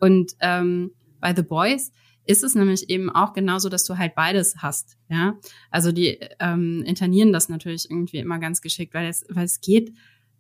[0.01, 1.93] Und ähm, bei The Boys
[2.27, 4.97] ist es nämlich eben auch genauso, dass du halt beides hast.
[5.09, 5.39] Ja,
[5.71, 9.93] also die ähm, internieren das natürlich irgendwie immer ganz geschickt, weil es, weil es geht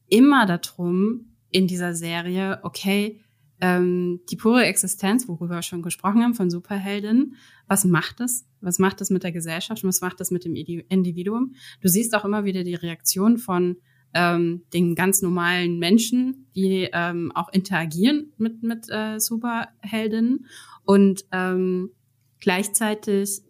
[0.09, 3.21] immer darum in dieser Serie, okay,
[3.61, 8.47] ähm, die pure Existenz, worüber wir schon gesprochen haben, von Superheldinnen, was macht es?
[8.61, 11.55] Was macht es mit der Gesellschaft was macht es mit dem Individuum?
[11.81, 13.77] Du siehst auch immer wieder die Reaktion von
[14.15, 20.47] ähm, den ganz normalen Menschen, die ähm, auch interagieren mit, mit äh, Superheldinnen.
[20.85, 21.91] Und ähm,
[22.41, 23.43] gleichzeitig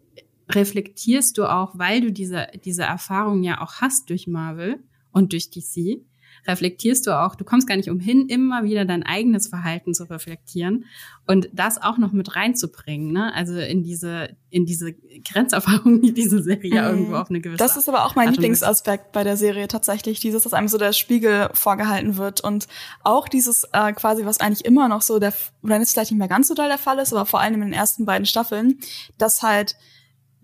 [0.49, 5.49] reflektierst du auch, weil du diese, diese Erfahrung ja auch hast durch Marvel und durch
[5.49, 6.01] DC,
[6.47, 10.85] reflektierst du auch, du kommst gar nicht umhin, immer wieder dein eigenes Verhalten zu reflektieren
[11.27, 13.33] und das auch noch mit reinzubringen, ne?
[13.33, 16.87] Also in diese, in diese Grenzerfahrung, die diese Serie mhm.
[16.87, 20.43] irgendwo auf eine gewisse Das ist aber auch mein Lieblingsaspekt bei der Serie tatsächlich, dieses,
[20.43, 22.67] dass einem so der Spiegel vorgehalten wird und
[23.03, 26.27] auch dieses äh, quasi, was eigentlich immer noch so der, oder jetzt vielleicht nicht mehr
[26.27, 28.79] ganz so doll der Fall ist, aber vor allem in den ersten beiden Staffeln,
[29.17, 29.75] dass halt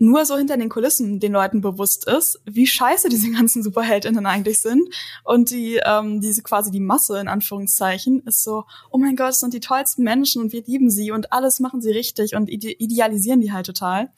[0.02, 4.60] nur so hinter den Kulissen den Leuten bewusst ist, wie scheiße diese ganzen Superheldinnen eigentlich
[4.60, 4.82] sind.
[5.24, 9.40] Und die, ähm, diese quasi die Masse in Anführungszeichen ist so, oh mein Gott, das
[9.40, 12.72] sind die tollsten Menschen und wir lieben sie und alles machen sie richtig und ide
[12.72, 14.10] idealisieren die halt total.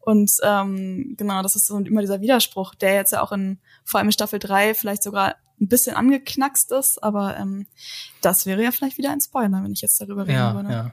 [0.00, 3.98] Und ähm, genau, das ist so immer dieser Widerspruch, der jetzt ja auch in vor
[3.98, 7.66] allem in Staffel 3 vielleicht sogar ein bisschen angeknackst ist, aber ähm,
[8.22, 10.70] das wäre ja vielleicht wieder ein Spoiler, wenn ich jetzt darüber reden ja, würde.
[10.70, 10.92] Ja.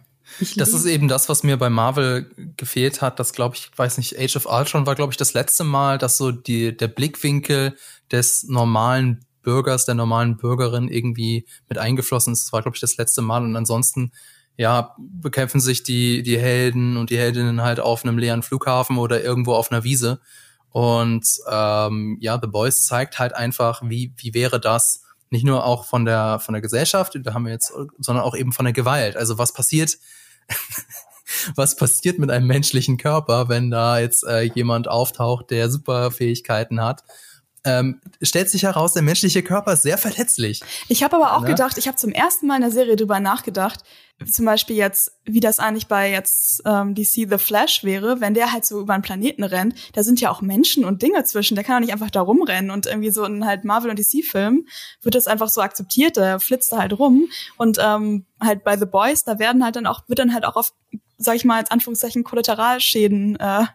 [0.58, 3.19] Das ist eben das, was mir bei Marvel gefehlt hat.
[3.19, 6.17] Das glaube ich, weiß nicht, Age of Ultron war, glaube ich, das letzte Mal, dass
[6.17, 7.76] so die, der Blickwinkel
[8.12, 12.46] des normalen Bürgers, der normalen Bürgerin irgendwie mit eingeflossen ist.
[12.46, 13.43] Das war, glaube ich, das letzte Mal.
[13.43, 14.12] Und ansonsten,
[14.58, 19.24] ja, bekämpfen sich die, die Helden und die Heldinnen halt auf einem leeren Flughafen oder
[19.24, 20.22] irgendwo auf einer Wiese.
[20.69, 25.86] Und ähm, ja, The Boys zeigt halt einfach, wie, wie wäre das, nicht nur auch
[25.86, 29.17] von der von der Gesellschaft, da haben wir jetzt, sondern auch eben von der Gewalt.
[29.17, 29.98] Also was passiert,
[31.56, 37.04] was passiert mit einem menschlichen Körper, wenn da jetzt äh, jemand auftaucht, der Superfähigkeiten hat?
[37.65, 40.62] Ähm, stellt sich heraus, der menschliche Körper ist sehr verletzlich.
[40.89, 41.47] Ich habe aber auch ne?
[41.47, 43.84] gedacht, ich habe zum ersten Mal in der Serie drüber nachgedacht,
[44.32, 48.52] zum Beispiel jetzt, wie das eigentlich bei jetzt ähm, DC The Flash wäre, wenn der
[48.52, 51.63] halt so über einen Planeten rennt, da sind ja auch Menschen und Dinge zwischen, der
[51.63, 54.67] kann doch nicht einfach da rumrennen und irgendwie so in halt Marvel und DC-Filmen
[55.02, 58.86] wird das einfach so akzeptiert, der flitzt da halt rum und ähm, halt bei The
[58.86, 60.73] Boys, da werden halt dann auch, wird dann halt auch auf,
[61.17, 63.65] sag ich mal, als Anführungszeichen Kollateralschäden äh,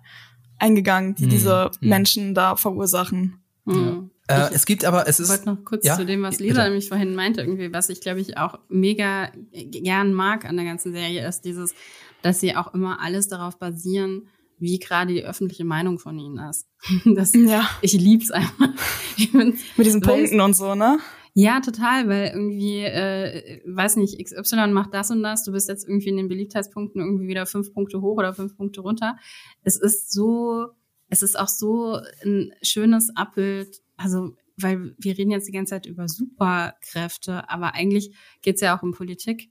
[0.59, 1.88] eingegangen, die hm, diese hm.
[1.88, 3.42] Menschen da verursachen.
[3.75, 4.11] Hm.
[4.29, 5.29] Äh, es gibt aber, es ist.
[5.29, 5.97] Ich wollte noch kurz ja?
[5.97, 10.13] zu dem, was Lisa nämlich vorhin meinte, irgendwie, was ich glaube ich auch mega gern
[10.13, 11.75] mag an der ganzen Serie, ist dieses,
[12.23, 14.29] dass sie auch immer alles darauf basieren,
[14.59, 16.67] wie gerade die öffentliche Meinung von ihnen ist.
[17.05, 17.69] Das, ja.
[17.81, 18.69] Ich lieb's einfach.
[19.33, 20.99] Mit diesen Punkten und so, ne?
[21.35, 25.87] Ja, total, weil irgendwie, äh, weiß nicht, XY macht das und das, du bist jetzt
[25.87, 29.17] irgendwie in den Beliebtheitspunkten irgendwie wieder fünf Punkte hoch oder fünf Punkte runter.
[29.63, 30.67] Es ist so,
[31.09, 35.87] es ist auch so ein schönes Abbild also weil wir reden jetzt die ganze Zeit
[35.87, 39.51] über Superkräfte, aber eigentlich geht's ja auch um Politik.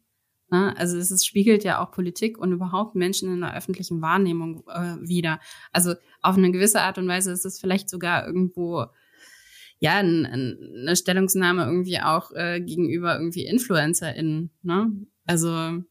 [0.50, 0.76] Ne?
[0.78, 4.96] Also es ist, spiegelt ja auch Politik und überhaupt Menschen in der öffentlichen Wahrnehmung äh,
[5.02, 5.39] wieder.
[5.72, 8.86] Also auf eine gewisse Art und Weise ist es vielleicht sogar irgendwo
[9.80, 14.52] ja ein, ein, eine Stellungsnahme irgendwie auch äh, gegenüber irgendwie InfluencerInnen.
[14.63, 14.91] Ne?
[15.26, 15.84] Also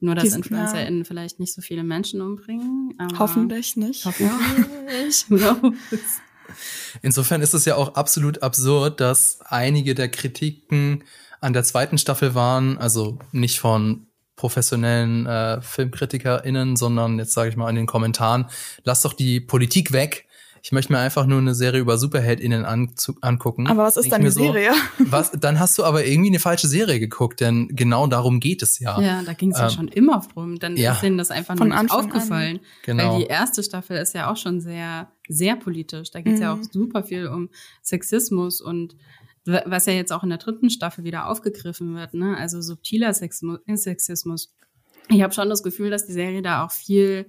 [0.00, 1.04] nur, dass InfluencerInnen ja.
[1.04, 2.94] vielleicht nicht so viele Menschen umbringen.
[3.18, 4.04] hoffentlich nicht.
[4.04, 5.24] Hoffentlich.
[5.30, 5.56] Ja.
[7.02, 11.02] Insofern ist es ja auch absolut absurd, dass einige der Kritiken
[11.40, 14.06] an der zweiten Staffel waren, also nicht von
[14.36, 18.46] professionellen äh, FilmkritikerInnen, sondern jetzt sage ich mal in den Kommentaren,
[18.84, 20.25] lass doch die Politik weg
[20.66, 23.68] ich möchte mir einfach nur eine Serie über SuperheldInnen an, angucken.
[23.68, 24.72] Aber was ist dann die so, Serie?
[24.98, 28.80] Was, dann hast du aber irgendwie eine falsche Serie geguckt, denn genau darum geht es
[28.80, 29.00] ja.
[29.00, 30.58] Ja, da ging es ja ähm, schon immer drum.
[30.58, 30.94] Dann ja.
[30.94, 32.56] ist denen das einfach nur nicht aufgefallen.
[32.56, 32.64] An.
[32.82, 33.12] Genau.
[33.12, 36.10] Weil die erste Staffel ist ja auch schon sehr, sehr politisch.
[36.10, 36.42] Da geht es mhm.
[36.42, 37.48] ja auch super viel um
[37.84, 38.96] Sexismus und
[39.44, 42.36] was ja jetzt auch in der dritten Staffel wieder aufgegriffen wird, ne?
[42.36, 44.52] Also subtiler Sexismus.
[45.10, 47.28] Ich habe schon das Gefühl, dass die Serie da auch viel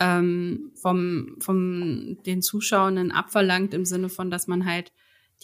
[0.00, 4.92] ähm, vom, vom den Zuschauenden abverlangt im Sinne von, dass man halt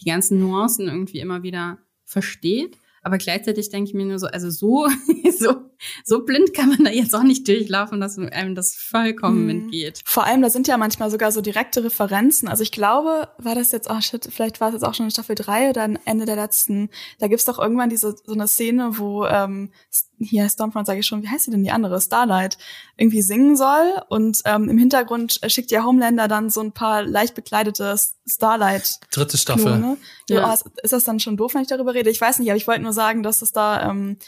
[0.01, 2.79] die ganzen Nuancen irgendwie immer wieder versteht.
[3.03, 4.89] Aber gleichzeitig denke ich mir nur so, also so,
[5.39, 5.71] so,
[6.05, 9.51] so blind kann man da jetzt auch nicht durchlaufen, dass einem das vollkommen hm.
[9.51, 10.03] entgeht.
[10.05, 12.49] Vor allem, da sind ja manchmal sogar so direkte Referenzen.
[12.49, 15.13] Also ich glaube, war das jetzt, oh shit, vielleicht war es jetzt auch schon in
[15.13, 16.89] Staffel 3 oder Ende der letzten,
[17.21, 19.71] da gibt's doch irgendwann diese, so eine Szene, wo, ähm,
[20.19, 22.01] hier Stormfront sage ich schon, wie heißt sie denn die andere?
[22.01, 22.59] Starlight,
[22.97, 24.03] irgendwie singen soll.
[24.09, 28.99] Und ähm, im Hintergrund schickt ja Homelander dann so ein paar leicht bekleidete Starlight.
[29.11, 29.97] Dritte Staffel.
[30.29, 30.53] Ja.
[30.53, 32.11] Oh, ist das dann schon doof, wenn ich darüber rede?
[32.11, 34.19] Ich weiß nicht, aber ich wollte nur sagen, dass es da, ähm,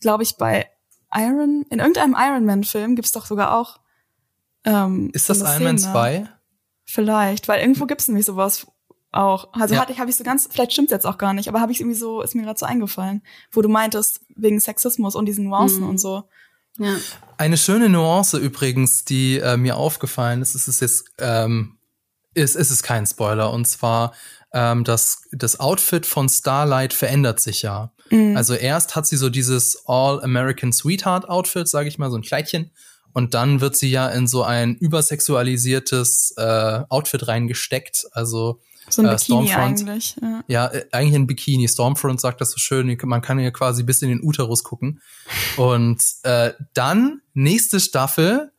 [0.00, 0.68] glaube ich, bei
[1.12, 3.80] Iron, in irgendeinem Iron Man-Film gibt's doch sogar auch.
[4.64, 6.28] Ähm, ist das Iron Man 2?
[6.84, 8.66] Vielleicht, weil irgendwo gibt's nämlich sowas
[9.12, 9.52] auch.
[9.52, 9.80] Also ja.
[9.80, 11.80] hatte ich, habe ich so ganz, vielleicht stimmt's jetzt auch gar nicht, aber habe ich
[11.80, 15.82] irgendwie so, ist mir gerade so eingefallen, wo du meintest, wegen Sexismus und diesen Nuancen
[15.82, 15.90] mhm.
[15.90, 16.24] und so.
[16.78, 16.96] Ja.
[17.36, 21.78] Eine schöne Nuance übrigens, die äh, mir aufgefallen ist, ist es jetzt, ähm,
[22.34, 23.52] ist, ist es kein Spoiler.
[23.52, 24.12] Und zwar
[24.52, 27.92] ähm, das, das Outfit von Starlight verändert sich ja.
[28.10, 28.36] Mhm.
[28.36, 32.70] Also erst hat sie so dieses All-American Sweetheart-Outfit, sage ich mal, so ein Kleidchen.
[33.12, 38.06] Und dann wird sie ja in so ein übersexualisiertes äh, Outfit reingesteckt.
[38.12, 40.16] Also so ein äh, Bikini eigentlich.
[40.20, 40.44] Ja.
[40.46, 41.68] ja, äh, eigentlich ein Bikini.
[41.68, 45.00] Stormfront sagt das so schön, man kann ja quasi bis in den Uterus gucken.
[45.56, 48.52] Und äh, dann, nächste Staffel,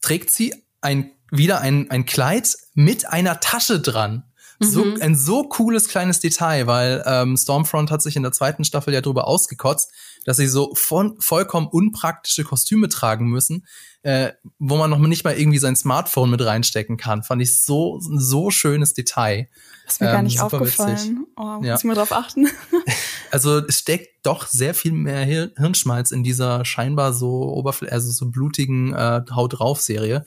[0.00, 4.24] trägt sie ein, wieder ein, ein Kleid mit einer Tasche dran.
[4.60, 5.02] So, mhm.
[5.02, 9.00] ein so cooles kleines Detail, weil ähm, Stormfront hat sich in der zweiten Staffel ja
[9.00, 9.90] darüber ausgekotzt,
[10.24, 13.66] dass sie so von, vollkommen unpraktische Kostüme tragen müssen,
[14.02, 17.22] äh, wo man noch nicht mal irgendwie sein Smartphone mit reinstecken kann.
[17.22, 19.48] Fand ich so so schönes Detail.
[19.84, 20.96] Das ist mir ähm, gar nicht aufgefallen.
[20.96, 21.16] Witzig.
[21.36, 21.76] Oh, muss ja.
[21.76, 22.48] ich mal drauf achten.
[23.30, 28.10] also es steckt doch sehr viel mehr Hir Hirnschmalz in dieser scheinbar so oberflächlichen, also
[28.10, 30.24] so blutigen äh, Haut drauf Serie.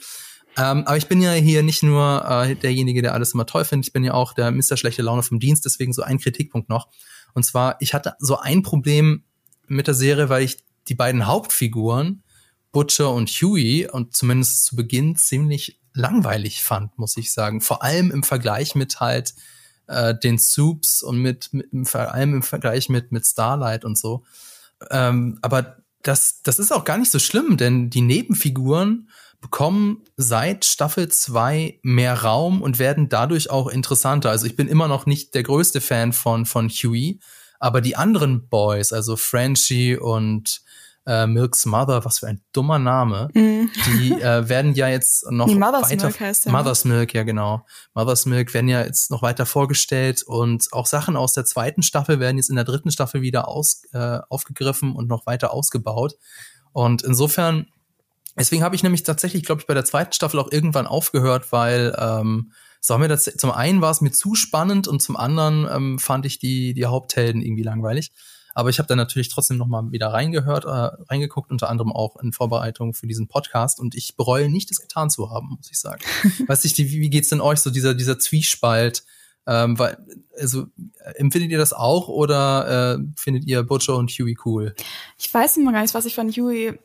[0.58, 3.88] Ähm, aber ich bin ja hier nicht nur äh, derjenige, der alles immer toll findet,
[3.88, 4.78] ich bin ja auch der Mr.
[4.78, 6.88] Schlechte Laune vom Dienst, deswegen so ein Kritikpunkt noch.
[7.34, 9.24] Und zwar, ich hatte so ein Problem
[9.66, 12.22] mit der Serie, weil ich die beiden Hauptfiguren,
[12.76, 17.62] Butcher und Huey, und zumindest zu Beginn ziemlich langweilig fand, muss ich sagen.
[17.62, 19.32] Vor allem im Vergleich mit halt
[19.86, 24.24] äh, den Soups und mit, mit vor allem im Vergleich mit, mit Starlight und so.
[24.90, 29.08] Ähm, aber das, das ist auch gar nicht so schlimm, denn die Nebenfiguren
[29.40, 34.28] bekommen seit Staffel 2 mehr Raum und werden dadurch auch interessanter.
[34.28, 37.20] Also ich bin immer noch nicht der größte Fan von, von Huey,
[37.58, 40.60] aber die anderen Boys, also Frenchie und
[41.06, 43.70] äh, Milks Mother, was für ein dummer Name, mm.
[43.86, 46.52] die äh, werden ja jetzt noch nee, Mother's weiter Milk heißt ja.
[46.52, 47.64] Mother's Milk, ja genau.
[47.94, 52.20] Mother's Milk werden ja jetzt noch weiter vorgestellt und auch Sachen aus der zweiten Staffel
[52.20, 56.14] werden jetzt in der dritten Staffel wieder aus, äh, aufgegriffen und noch weiter ausgebaut.
[56.72, 57.66] Und insofern
[58.38, 61.96] Deswegen habe ich nämlich tatsächlich, glaube ich, bei der zweiten Staffel auch irgendwann aufgehört, weil
[61.98, 65.98] ähm, so mir das, zum einen war es mir zu spannend und zum anderen ähm,
[65.98, 68.12] fand ich die, die Haupthelden irgendwie langweilig.
[68.56, 70.68] Aber ich habe dann natürlich trotzdem noch mal wieder reingehört, äh,
[71.10, 73.78] reingeguckt, unter anderem auch in Vorbereitung für diesen Podcast.
[73.78, 76.00] Und ich bereue nicht, das getan zu haben, muss ich sagen.
[76.46, 79.04] Weiß ich, wie, wie geht's denn euch so dieser dieser Zwiespalt?
[79.46, 79.98] Ähm, weil,
[80.40, 80.68] also
[81.16, 84.74] empfindet ihr das auch oder äh, findet ihr Butcher und Huey cool?
[85.18, 86.78] Ich weiß immer gar nicht, was ich von Huey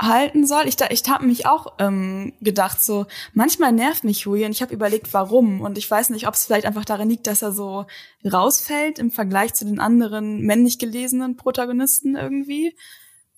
[0.00, 0.66] halten soll.
[0.66, 4.72] Ich, ich habe mich auch ähm, gedacht, so manchmal nervt mich Huey und ich habe
[4.72, 5.60] überlegt, warum.
[5.60, 7.86] Und ich weiß nicht, ob es vielleicht einfach daran liegt, dass er so
[8.24, 12.76] rausfällt im Vergleich zu den anderen männlich gelesenen Protagonisten irgendwie.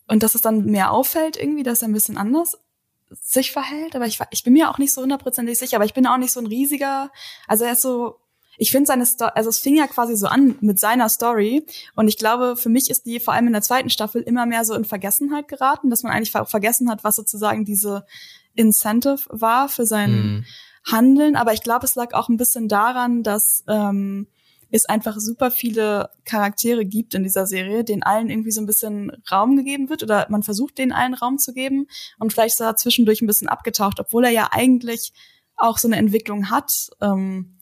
[0.07, 2.59] Und dass es dann mehr auffällt irgendwie, dass er ein bisschen anders
[3.20, 3.96] sich verhält.
[3.96, 5.77] Aber ich, ich bin mir auch nicht so hundertprozentig sicher.
[5.77, 7.11] Aber ich bin auch nicht so ein riesiger,
[7.46, 8.16] also er ist so
[8.61, 11.64] ich finde seine Story, also es fing ja quasi so an mit seiner Story
[11.96, 14.66] und ich glaube, für mich ist die vor allem in der zweiten Staffel immer mehr
[14.66, 18.05] so in Vergessenheit geraten, dass man eigentlich vergessen hat, was sozusagen diese
[18.55, 20.44] Incentive war für sein mhm.
[20.85, 21.37] Handeln.
[21.37, 24.27] Aber ich glaube, es lag auch ein bisschen daran, dass ähm,
[24.70, 29.11] es einfach super viele Charaktere gibt in dieser Serie, denen allen irgendwie so ein bisschen
[29.33, 31.87] Raum gegeben wird oder man versucht, denen allen Raum zu geben
[32.18, 35.14] und vielleicht ist er zwischendurch ein bisschen abgetaucht, obwohl er ja eigentlich
[35.57, 36.90] auch so eine Entwicklung hat.
[37.01, 37.57] Ähm,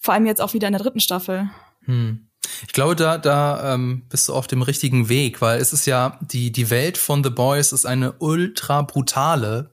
[0.00, 1.50] vor allem jetzt auch wieder in der dritten Staffel.
[1.84, 2.26] Hm.
[2.66, 6.18] Ich glaube, da, da ähm, bist du auf dem richtigen Weg, weil es ist ja,
[6.20, 9.72] die, die Welt von The Boys ist eine ultra brutale,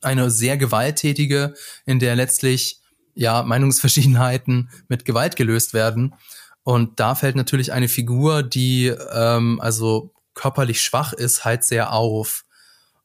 [0.00, 1.54] eine sehr gewalttätige,
[1.86, 2.80] in der letztlich
[3.14, 6.14] ja Meinungsverschiedenheiten mit Gewalt gelöst werden.
[6.62, 12.44] Und da fällt natürlich eine Figur, die ähm, also körperlich schwach ist, halt sehr auf.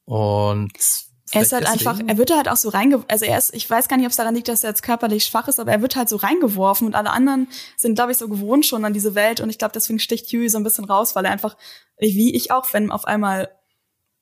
[0.06, 0.74] Und
[1.34, 1.90] er ist halt deswegen?
[1.90, 4.12] einfach, er wird halt auch so reingeworfen, also er ist, ich weiß gar nicht, ob
[4.12, 6.88] es daran liegt, dass er jetzt körperlich schwach ist, aber er wird halt so reingeworfen
[6.88, 9.74] und alle anderen sind, glaube ich, so gewohnt schon an diese Welt und ich glaube,
[9.74, 11.58] deswegen sticht Huey so ein bisschen raus, weil er einfach,
[12.00, 13.50] wie ich auch, wenn auf einmal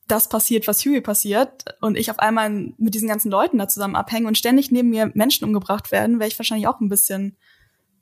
[0.08, 3.95] das passiert, was Huey passiert und ich auf einmal mit diesen ganzen Leuten da zusammen
[3.95, 7.38] abhänge und ständig neben mir Menschen umgebracht werden, wäre ich wahrscheinlich auch ein bisschen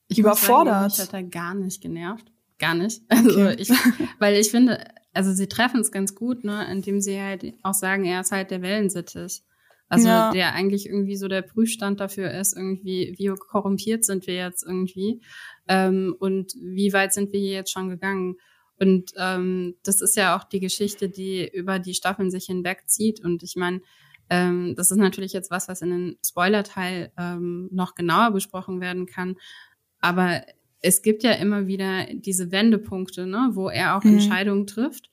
[0.07, 0.73] ich überfordert.
[0.73, 2.31] Sagen, mich hat er gar nicht genervt.
[2.57, 3.01] Gar nicht.
[3.09, 3.55] Also okay.
[3.57, 3.71] ich,
[4.19, 4.83] weil ich finde,
[5.19, 8.51] also sie treffen es ganz gut, ne, indem sie halt auch sagen, er ist halt
[8.51, 9.43] der Wellensittich.
[9.89, 10.31] Also ja.
[10.31, 15.19] der eigentlich irgendwie so der Prüfstand dafür ist, irgendwie, wie korrumpiert sind wir jetzt irgendwie
[15.67, 18.37] ähm, und wie weit sind wir hier jetzt schon gegangen.
[18.79, 23.19] Und ähm, das ist ja auch die Geschichte, die über die Staffeln sich hinwegzieht.
[23.19, 23.81] Und ich meine,
[24.29, 29.05] ähm, das ist natürlich jetzt was, was in den Spoiler-Teil ähm, noch genauer besprochen werden
[29.05, 29.35] kann.
[29.99, 30.43] Aber
[30.81, 34.13] es gibt ja immer wieder diese Wendepunkte, ne, wo er auch mhm.
[34.13, 35.09] Entscheidungen trifft.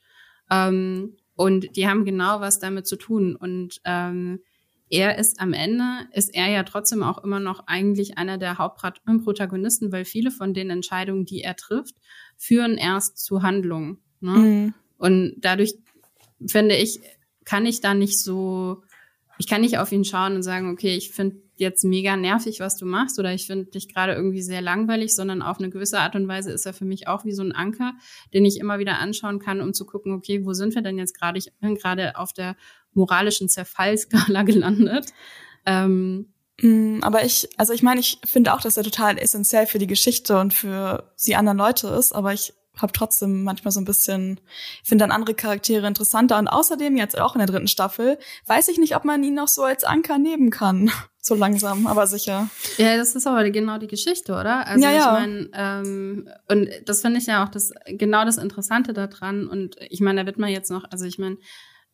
[0.50, 3.36] Ähm, und die haben genau was damit zu tun.
[3.36, 4.40] Und ähm,
[4.88, 9.92] er ist am Ende, ist er ja trotzdem auch immer noch eigentlich einer der Hauptprotagonisten,
[9.92, 11.96] weil viele von den Entscheidungen, die er trifft,
[12.36, 13.98] führen erst zu Handlungen.
[14.20, 14.30] Ne?
[14.30, 14.74] Mhm.
[14.98, 15.74] Und dadurch,
[16.46, 17.00] finde ich,
[17.44, 18.82] kann ich da nicht so
[19.38, 22.76] ich kann nicht auf ihn schauen und sagen, okay, ich finde jetzt mega nervig, was
[22.76, 26.14] du machst, oder ich finde dich gerade irgendwie sehr langweilig, sondern auf eine gewisse Art
[26.14, 27.94] und Weise ist er für mich auch wie so ein Anker,
[28.34, 31.18] den ich immer wieder anschauen kann, um zu gucken, okay, wo sind wir denn jetzt
[31.18, 31.38] gerade?
[31.38, 32.56] Ich bin gerade auf der
[32.92, 35.06] moralischen Zerfallskala gelandet.
[35.64, 39.78] Ähm, mm, aber ich, also ich meine, ich finde auch, dass er total essentiell für
[39.78, 43.84] die Geschichte und für die anderen Leute ist, aber ich habe trotzdem manchmal so ein
[43.84, 44.40] bisschen,
[44.84, 46.38] finde dann andere Charaktere interessanter.
[46.38, 49.48] Und außerdem, jetzt auch in der dritten Staffel, weiß ich nicht, ob man ihn noch
[49.48, 50.90] so als Anker nehmen kann.
[51.26, 52.48] So langsam, aber sicher.
[52.76, 54.64] Ja, das ist aber genau die Geschichte, oder?
[54.64, 54.98] Also ja, ja.
[54.98, 59.48] ich meine, ähm, und das finde ich ja auch das genau das Interessante daran.
[59.48, 61.38] Und ich meine, da wird man jetzt noch, also ich meine,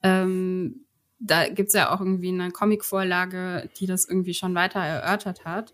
[0.02, 0.84] ähm,
[1.18, 5.72] da gibt's ja auch irgendwie eine Comicvorlage, die das irgendwie schon weiter erörtert hat.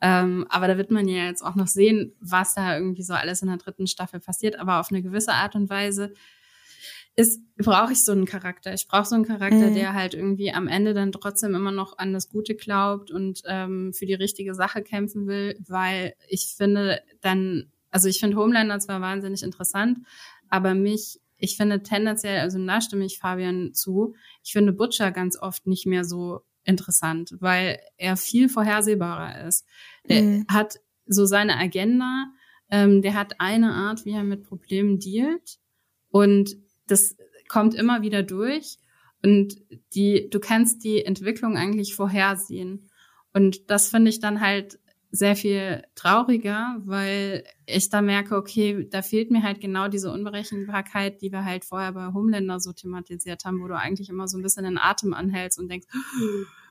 [0.00, 3.42] Ähm, aber da wird man ja jetzt auch noch sehen, was da irgendwie so alles
[3.42, 4.58] in der dritten Staffel passiert.
[4.58, 6.14] Aber auf eine gewisse Art und Weise
[7.16, 8.72] ist, brauche ich so einen Charakter.
[8.72, 9.74] Ich brauche so einen Charakter, mhm.
[9.74, 13.92] der halt irgendwie am Ende dann trotzdem immer noch an das Gute glaubt und ähm,
[13.92, 19.00] für die richtige Sache kämpfen will, weil ich finde dann, also ich finde Homelander zwar
[19.00, 19.98] wahnsinnig interessant,
[20.48, 25.36] aber mich, ich finde tendenziell, also da stimme ich Fabian zu, ich finde Butcher ganz
[25.36, 29.66] oft nicht mehr so interessant, weil er viel vorhersehbarer ist.
[30.08, 30.46] Der mhm.
[30.48, 32.26] hat so seine Agenda,
[32.70, 35.58] ähm, der hat eine Art, wie er mit Problemen dealt
[36.10, 37.16] und das
[37.48, 38.78] kommt immer wieder durch
[39.22, 39.56] und
[39.94, 42.88] die, du kannst die Entwicklung eigentlich vorhersehen.
[43.32, 44.78] Und das finde ich dann halt
[45.12, 51.20] sehr viel trauriger, weil ich da merke, okay, da fehlt mir halt genau diese Unberechenbarkeit,
[51.20, 54.42] die wir halt vorher bei Homelander so thematisiert haben, wo du eigentlich immer so ein
[54.42, 55.88] bisschen den Atem anhältst und denkst,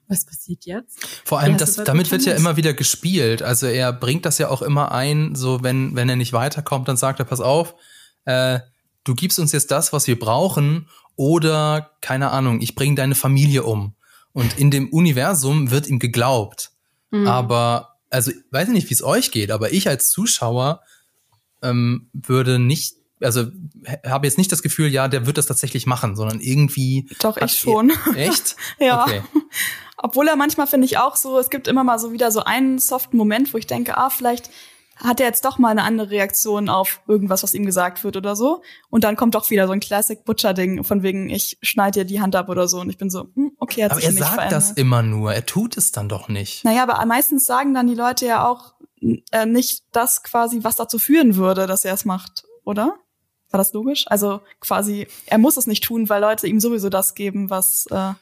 [0.10, 0.99] was passiert jetzt?
[1.24, 3.41] Vor allem, das, damit wird ja immer wieder gespielt.
[3.41, 6.97] Also er bringt das ja auch immer ein, so wenn, wenn er nicht weiterkommt, dann
[6.97, 7.76] sagt er, pass auf,
[8.26, 8.60] äh,
[9.03, 13.64] du gibst uns jetzt das, was wir brauchen, oder, keine Ahnung, ich bringe deine Familie
[13.64, 13.93] um.
[14.32, 16.72] Und in dem Universum wird ihm geglaubt.
[17.12, 17.28] Mhm.
[17.28, 20.82] Aber also weiß ich nicht, wie es euch geht, aber ich als Zuschauer
[21.62, 23.47] ähm, würde nicht, also
[24.05, 27.10] habe jetzt nicht das Gefühl, ja, der wird das tatsächlich machen, sondern irgendwie.
[27.20, 27.91] Doch, ich schon.
[28.16, 28.55] Echt?
[28.80, 29.03] ja.
[29.03, 29.22] Okay.
[30.02, 32.80] Obwohl er manchmal finde ich auch so, es gibt immer mal so wieder so einen
[32.80, 34.50] soften Moment, wo ich denke, ah, vielleicht
[34.95, 38.36] hat er jetzt doch mal eine andere Reaktion auf irgendwas, was ihm gesagt wird oder
[38.36, 38.62] so.
[38.89, 42.22] Und dann kommt doch wieder so ein Classic Butcher-Ding von wegen, ich schneide dir die
[42.22, 42.82] Hand ab oder so.
[42.82, 44.58] Und ich bin so, hm, okay, hat Aber sich er nicht sagt verändert.
[44.58, 46.66] das immer nur, er tut es dann doch nicht.
[46.66, 48.74] Naja, aber meistens sagen dann die Leute ja auch
[49.32, 52.95] äh, nicht das quasi, was dazu führen würde, dass er es macht, oder?
[53.52, 54.06] War das logisch?
[54.08, 57.95] Also quasi, er muss es nicht tun, weil Leute ihm sowieso das geben, was äh,
[57.95, 58.18] er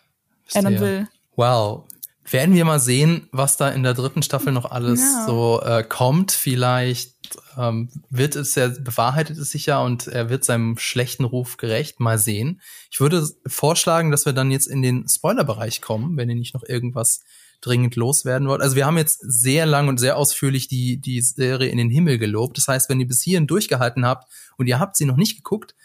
[0.54, 1.08] dann will.
[1.38, 1.86] Wow,
[2.30, 5.26] werden wir mal sehen, was da in der dritten Staffel noch alles ja.
[5.28, 6.32] so äh, kommt.
[6.32, 7.14] Vielleicht
[7.58, 12.00] ähm, wird es ja, bewahrheitet es sich ja und er wird seinem schlechten Ruf gerecht.
[12.00, 12.60] Mal sehen.
[12.92, 16.64] Ich würde vorschlagen, dass wir dann jetzt in den Spoilerbereich kommen, wenn ihr nicht noch
[16.64, 17.22] irgendwas
[17.62, 18.62] dringend loswerden wollt.
[18.62, 22.18] Also wir haben jetzt sehr lang und sehr ausführlich die, die Serie in den Himmel
[22.18, 22.58] gelobt.
[22.58, 24.28] Das heißt, wenn ihr bis hierhin durchgehalten habt
[24.58, 25.76] und ihr habt sie noch nicht geguckt,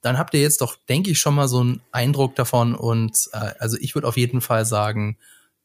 [0.00, 2.74] dann habt ihr jetzt doch, denke ich, schon mal so einen Eindruck davon.
[2.74, 5.18] Und äh, also ich würde auf jeden Fall sagen,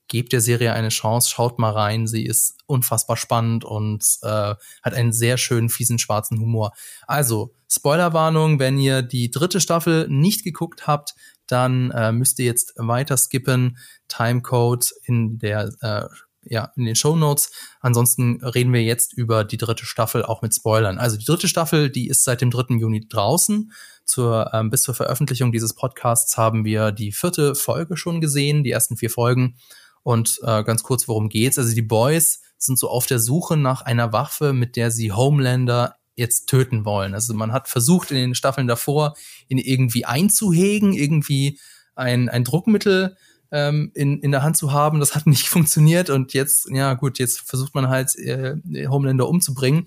[0.07, 2.07] gebt der Serie eine Chance, schaut mal rein.
[2.07, 4.27] Sie ist unfassbar spannend und äh,
[4.83, 6.73] hat einen sehr schönen, fiesen, schwarzen Humor.
[7.07, 11.15] Also, Spoilerwarnung, wenn ihr die dritte Staffel nicht geguckt habt,
[11.47, 13.77] dann äh, müsst ihr jetzt weiter skippen.
[14.07, 16.05] Timecode in der äh,
[16.45, 17.51] ja, in den Show Notes.
[17.79, 20.97] Ansonsten reden wir jetzt über die dritte Staffel auch mit Spoilern.
[20.97, 22.75] Also die dritte Staffel, die ist seit dem 3.
[22.75, 23.71] Juni draußen.
[24.05, 28.71] Zur, ähm, bis zur Veröffentlichung dieses Podcasts haben wir die vierte Folge schon gesehen, die
[28.71, 29.55] ersten vier Folgen.
[30.03, 31.57] Und äh, ganz kurz, worum geht's?
[31.57, 35.95] Also die Boys sind so auf der Suche nach einer Waffe, mit der sie Homelander
[36.15, 37.13] jetzt töten wollen.
[37.13, 39.15] Also man hat versucht in den Staffeln davor,
[39.47, 41.59] ihn irgendwie einzuhegen, irgendwie
[41.95, 43.15] ein, ein Druckmittel
[43.53, 44.99] ähm, in, in der Hand zu haben.
[44.99, 48.57] Das hat nicht funktioniert und jetzt, ja gut, jetzt versucht man halt äh,
[48.89, 49.85] Homelander umzubringen.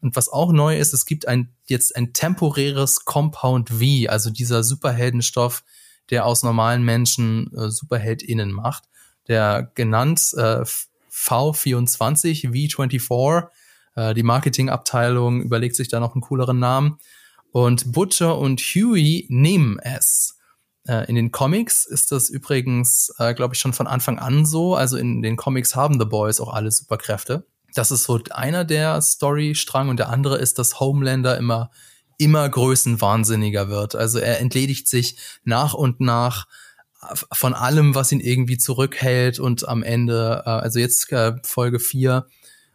[0.00, 4.62] Und was auch neu ist, es gibt ein jetzt ein temporäres Compound V, also dieser
[4.62, 5.64] Superheldenstoff,
[6.08, 8.84] der aus normalen Menschen äh, SuperheldInnen macht
[9.28, 10.64] der genannt äh,
[11.12, 13.48] V24, V24.
[13.94, 16.98] Äh, die Marketingabteilung überlegt sich da noch einen cooleren Namen.
[17.52, 20.37] Und Butcher und Huey nehmen es.
[20.86, 24.74] Äh, in den Comics ist das übrigens, äh, glaube ich, schon von Anfang an so.
[24.74, 27.46] Also in den Comics haben The Boys auch alle Superkräfte.
[27.74, 31.70] Das ist so einer der Storystrang und der andere ist, dass Homelander immer
[32.18, 33.94] immer größenwahnsinniger wird.
[33.94, 36.46] Also er entledigt sich nach und nach
[37.32, 42.26] von allem, was ihn irgendwie zurückhält und am Ende, äh, also jetzt äh, Folge 4,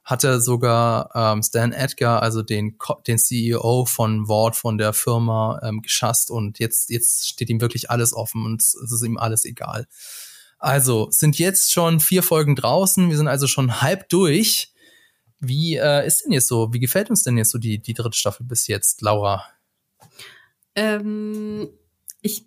[0.04, 2.78] hat er sogar ähm, Stan Edgar, also den,
[3.08, 7.90] den CEO von Ward, von der Firma, ähm, geschasst und jetzt, jetzt steht ihm wirklich
[7.90, 9.88] alles offen und es ist ihm alles egal.
[10.60, 13.10] Also, sind jetzt schon vier Folgen draußen.
[13.10, 14.74] Wir sind also schon halb durch.
[15.40, 16.72] Wie äh, ist denn jetzt so?
[16.72, 19.44] Wie gefällt uns denn jetzt so die, die dritte Staffel bis jetzt, Laura?
[20.76, 21.70] Ähm,
[22.22, 22.46] ich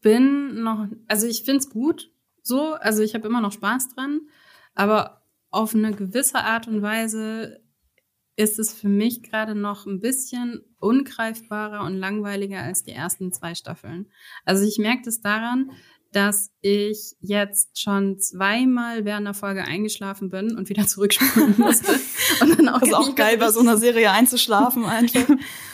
[0.00, 2.12] bin noch, also ich find's gut
[2.48, 4.22] so, also ich habe immer noch Spaß dran,
[4.74, 5.17] aber
[5.50, 7.60] auf eine gewisse Art und Weise
[8.36, 13.54] ist es für mich gerade noch ein bisschen ungreifbarer und langweiliger als die ersten zwei
[13.54, 14.06] Staffeln.
[14.44, 15.72] Also ich merke das daran,
[16.12, 21.92] dass ich jetzt schon zweimal während der Folge eingeschlafen bin und wieder zurückspulen musste.
[22.40, 25.28] und dann auch das ist auch geil, bei so einer Serie einzuschlafen einfach.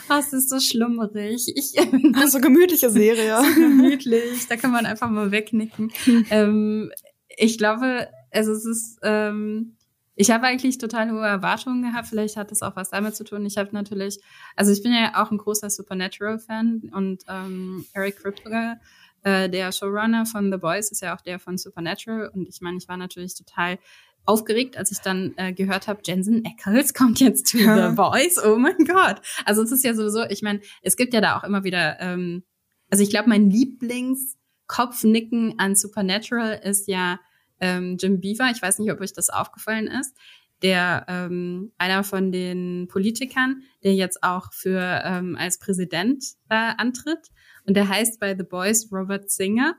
[0.07, 1.45] Was ist so schlummerig?
[1.55, 1.75] Ich,
[2.15, 3.37] Ach, so gemütliche Serie.
[3.43, 5.91] so gemütlich, da kann man einfach mal wegnicken.
[6.29, 6.91] ähm,
[7.37, 9.75] ich glaube, also es ist, ähm,
[10.15, 12.07] ich habe eigentlich total hohe Erwartungen gehabt.
[12.07, 13.45] Vielleicht hat das auch was damit zu tun.
[13.45, 14.19] Ich habe natürlich,
[14.55, 18.79] also ich bin ja auch ein großer Supernatural-Fan und ähm, Eric Kripke
[19.23, 22.29] äh, der Showrunner von The Boys ist ja auch der von Supernatural.
[22.29, 23.79] Und ich meine, ich war natürlich total
[24.23, 27.89] aufgeregt, als ich dann äh, gehört habe, Jensen Ackles kommt jetzt zu ja.
[27.89, 28.37] The Boys.
[28.43, 29.21] Oh mein Gott.
[29.43, 32.43] Also es ist ja sowieso, ich meine, es gibt ja da auch immer wieder, ähm,
[32.89, 37.19] also ich glaube, mein Lieblingskopfnicken an Supernatural ist ja
[37.59, 38.49] ähm, Jim Beaver.
[38.51, 40.15] Ich weiß nicht, ob euch das aufgefallen ist.
[40.61, 47.31] Der ähm, einer von den Politikern, der jetzt auch für ähm, als Präsident äh, antritt.
[47.65, 49.75] Und der heißt bei The Boys Robert Singer.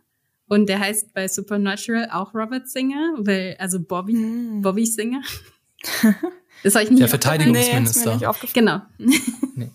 [0.48, 4.62] Und der heißt bei Supernatural auch Robert Singer, weil, also Bobby, hm.
[4.62, 5.22] Bobby Singer.
[6.62, 8.16] ist euch nicht Der Verteidigungsminister.
[8.16, 8.82] Nee, genau.
[9.56, 9.70] Nee.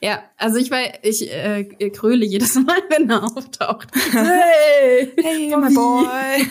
[0.00, 3.88] Ja, also ich war, ich äh, kröle jedes Mal, wenn er auftaucht.
[4.12, 6.46] Hey, hey, my boy.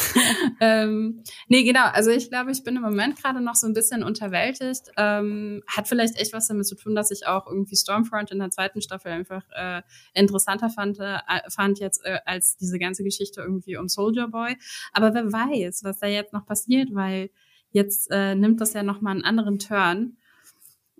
[0.60, 1.86] ähm, nee, genau.
[1.92, 4.90] Also ich glaube, ich bin im Moment gerade noch so ein bisschen unterwältigt.
[4.96, 8.50] Ähm, hat vielleicht echt was damit zu tun, dass ich auch irgendwie Stormfront in der
[8.50, 9.82] zweiten Staffel einfach äh,
[10.14, 14.56] interessanter fand, äh, fand jetzt äh, als diese ganze Geschichte irgendwie um Soldier Boy.
[14.92, 17.30] Aber wer weiß, was da jetzt noch passiert, weil
[17.70, 20.16] jetzt äh, nimmt das ja noch mal einen anderen Turn.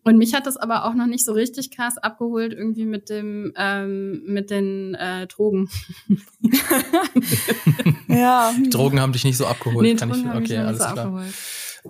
[0.04, 3.52] Und mich hat das aber auch noch nicht so richtig krass abgeholt, irgendwie mit dem,
[3.56, 5.70] ähm, mit den äh, Drogen.
[8.08, 8.52] ja.
[8.70, 9.86] Drogen haben dich nicht so abgeholt.
[9.86, 11.24] Nee, kann Drogen ich, okay, alles so klar.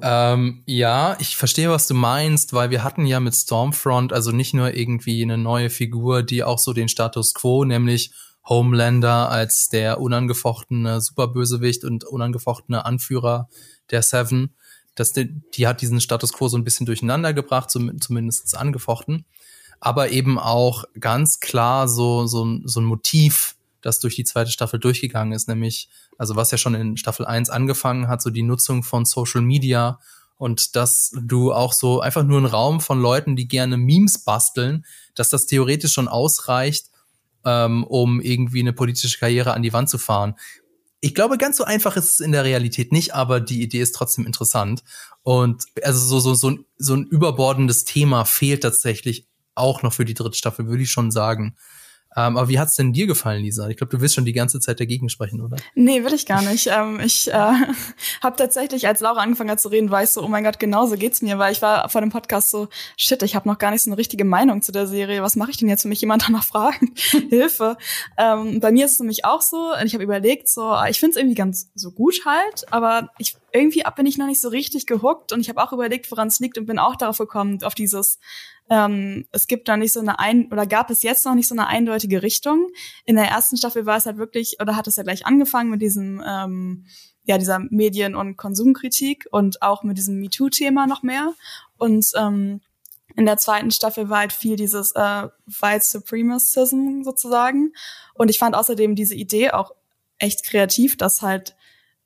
[0.01, 4.55] Ähm, ja, ich verstehe, was du meinst, weil wir hatten ja mit Stormfront also nicht
[4.55, 8.13] nur irgendwie eine neue Figur, die auch so den Status quo, nämlich
[8.49, 13.49] Homelander als der unangefochtene Superbösewicht und unangefochtene Anführer
[13.91, 14.55] der Seven,
[14.95, 19.25] dass die, die hat diesen Status quo so ein bisschen durcheinander gebracht, zum, zumindest angefochten,
[19.81, 24.79] aber eben auch ganz klar so, so, so ein Motiv, das durch die zweite Staffel
[24.79, 25.89] durchgegangen ist, nämlich,
[26.19, 29.99] also was ja schon in Staffel 1 angefangen hat, so die Nutzung von Social Media
[30.37, 34.85] und dass du auch so einfach nur einen Raum von Leuten, die gerne Memes basteln,
[35.15, 36.87] dass das theoretisch schon ausreicht,
[37.45, 40.35] ähm, um irgendwie eine politische Karriere an die Wand zu fahren
[41.05, 43.95] ich glaube, ganz so einfach ist es in der Realität nicht, aber die Idee ist
[43.95, 44.85] trotzdem interessant.
[45.25, 49.27] Und also so, so, so, ein, so ein überbordendes Thema fehlt tatsächlich
[49.57, 51.57] auch noch für die dritte Staffel, würde ich schon sagen.
[52.17, 53.69] Ähm, aber wie hat's denn dir gefallen, Lisa?
[53.69, 55.57] Ich glaube, du wirst schon die ganze Zeit dagegen sprechen, oder?
[55.75, 56.69] Nee, will ich gar nicht.
[56.69, 57.33] ähm, ich äh,
[58.23, 60.97] habe tatsächlich, als Laura angefangen hat zu reden, war ich so, oh mein Gott, genauso
[60.97, 63.83] geht's mir, weil ich war vor dem Podcast so, shit, ich habe noch gar nicht
[63.83, 65.23] so eine richtige Meinung zu der Serie.
[65.23, 66.83] Was mache ich denn jetzt, wenn mich jemand danach fragt?
[67.31, 67.77] Hilfe.
[68.19, 71.17] Ähm, bei mir ist es nämlich auch so, ich habe überlegt, so, ich finde es
[71.17, 75.33] irgendwie ganz so gut halt, aber ich irgendwie bin ich noch nicht so richtig gehuckt
[75.33, 78.19] und ich habe auch überlegt, woran es liegt und bin auch darauf gekommen, auf dieses
[78.73, 81.55] ähm, es gibt da nicht so eine ein oder gab es jetzt noch nicht so
[81.55, 82.69] eine eindeutige Richtung.
[83.05, 85.83] In der ersten Staffel war es halt wirklich oder hat es ja gleich angefangen mit
[85.83, 86.87] diesem ähm,
[87.25, 91.35] ja dieser Medien- und Konsumkritik und auch mit diesem MeToo-Thema noch mehr
[91.77, 92.63] und ähm,
[93.15, 95.29] in der zweiten Staffel war halt viel dieses äh,
[95.61, 97.75] White Supremacism sozusagen.
[98.15, 99.73] Und ich fand außerdem diese Idee auch
[100.17, 101.55] echt kreativ, dass halt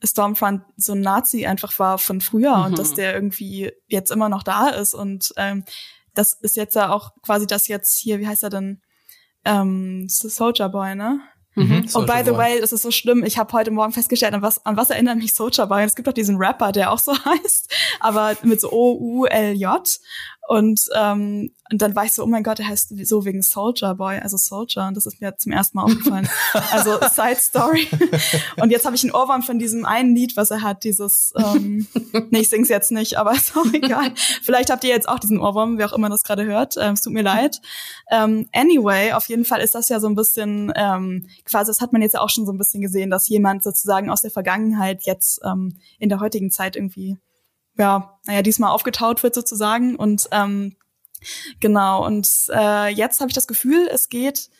[0.02, 2.64] Stormfront so ein Nazi einfach war von früher mhm.
[2.64, 5.64] und dass der irgendwie jetzt immer noch da ist und ähm,
[6.16, 8.80] das ist jetzt ja auch quasi das jetzt hier, wie heißt er denn?
[9.44, 11.20] Ähm, Soldier Boy, ne?
[11.56, 12.38] Mhm, und by the Boy.
[12.38, 13.24] way, das ist so schlimm.
[13.24, 15.84] Ich habe heute Morgen festgestellt, an was, an was erinnert mich Soldier Boy?
[15.84, 19.98] Es gibt doch diesen Rapper, der auch so heißt, aber mit so O-U-L-J.
[20.48, 23.94] Und, ähm, und dann war ich so, oh mein Gott, er heißt so wegen Soldier
[23.94, 24.86] Boy, also Soldier.
[24.86, 26.28] Und das ist mir zum ersten Mal aufgefallen.
[26.70, 27.88] also Side Story.
[28.60, 31.88] und jetzt habe ich einen Ohrwurm von diesem einen Lied, was er hat, dieses, ähm,
[32.30, 34.12] nee, ich sing's jetzt nicht, aber ist auch egal.
[34.42, 36.76] Vielleicht habt ihr jetzt auch diesen Ohrwurm, wer auch immer das gerade hört.
[36.78, 37.60] Ähm, es tut mir leid.
[38.10, 41.92] Ähm, anyway, auf jeden Fall ist das ja so ein bisschen, ähm, quasi, das hat
[41.92, 45.02] man jetzt ja auch schon so ein bisschen gesehen, dass jemand sozusagen aus der Vergangenheit
[45.06, 47.18] jetzt ähm, in der heutigen Zeit irgendwie
[47.78, 49.96] ja, naja, diesmal aufgetaut wird sozusagen.
[49.96, 50.76] Und ähm,
[51.60, 54.50] genau, und äh, jetzt habe ich das Gefühl, es geht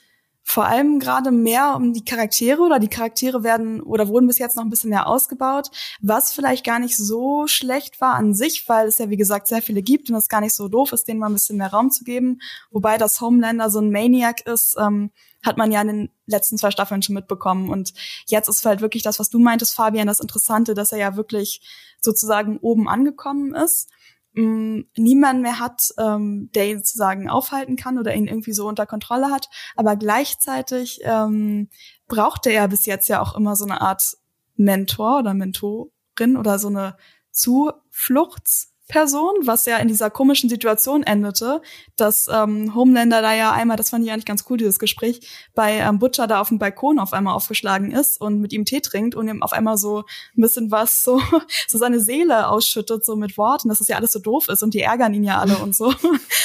[0.48, 4.56] vor allem gerade mehr um die Charaktere oder die Charaktere werden oder wurden bis jetzt
[4.56, 8.86] noch ein bisschen mehr ausgebaut, was vielleicht gar nicht so schlecht war an sich, weil
[8.86, 11.18] es ja wie gesagt sehr viele gibt und es gar nicht so doof ist, denen
[11.18, 12.38] mal ein bisschen mehr Raum zu geben.
[12.70, 15.10] Wobei das Homelander so ein Maniac ist, ähm,
[15.44, 17.68] hat man ja in den letzten zwei Staffeln schon mitbekommen.
[17.68, 17.92] Und
[18.26, 21.60] jetzt ist halt wirklich das, was du meintest, Fabian, das Interessante, dass er ja wirklich
[22.00, 23.90] sozusagen oben angekommen ist
[24.36, 28.86] mh, niemand mehr hat, ähm, der ihn sozusagen aufhalten kann oder ihn irgendwie so unter
[28.86, 29.48] Kontrolle hat.
[29.74, 31.68] Aber gleichzeitig ähm,
[32.06, 34.16] brauchte er bis jetzt ja auch immer so eine Art
[34.54, 36.96] Mentor oder Mentorin oder so eine
[37.30, 41.60] Zufluchts Person, was ja in dieser komischen Situation endete,
[41.96, 45.20] dass ähm, Homelander da ja einmal, das fand ich eigentlich ganz cool, dieses Gespräch,
[45.54, 48.80] bei ähm, Butcher da auf dem Balkon auf einmal aufgeschlagen ist und mit ihm Tee
[48.80, 50.04] trinkt und ihm auf einmal so
[50.36, 51.20] ein bisschen was so,
[51.68, 54.72] so seine Seele ausschüttet, so mit Worten, dass das ja alles so doof ist und
[54.74, 55.92] die ärgern ihn ja alle und so.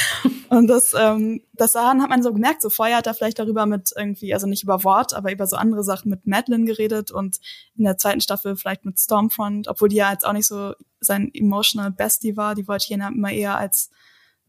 [0.49, 3.67] und das, ähm, das daran hat man so gemerkt, so vorher hat er vielleicht darüber
[3.67, 7.39] mit irgendwie, also nicht über Wort, aber über so andere Sachen mit Madeline geredet und
[7.77, 11.29] in der zweiten Staffel vielleicht mit Stormfront, obwohl die ja jetzt auch nicht so sein
[11.33, 12.55] emotional Bestie war.
[12.55, 13.91] Die wollte ich immer eher als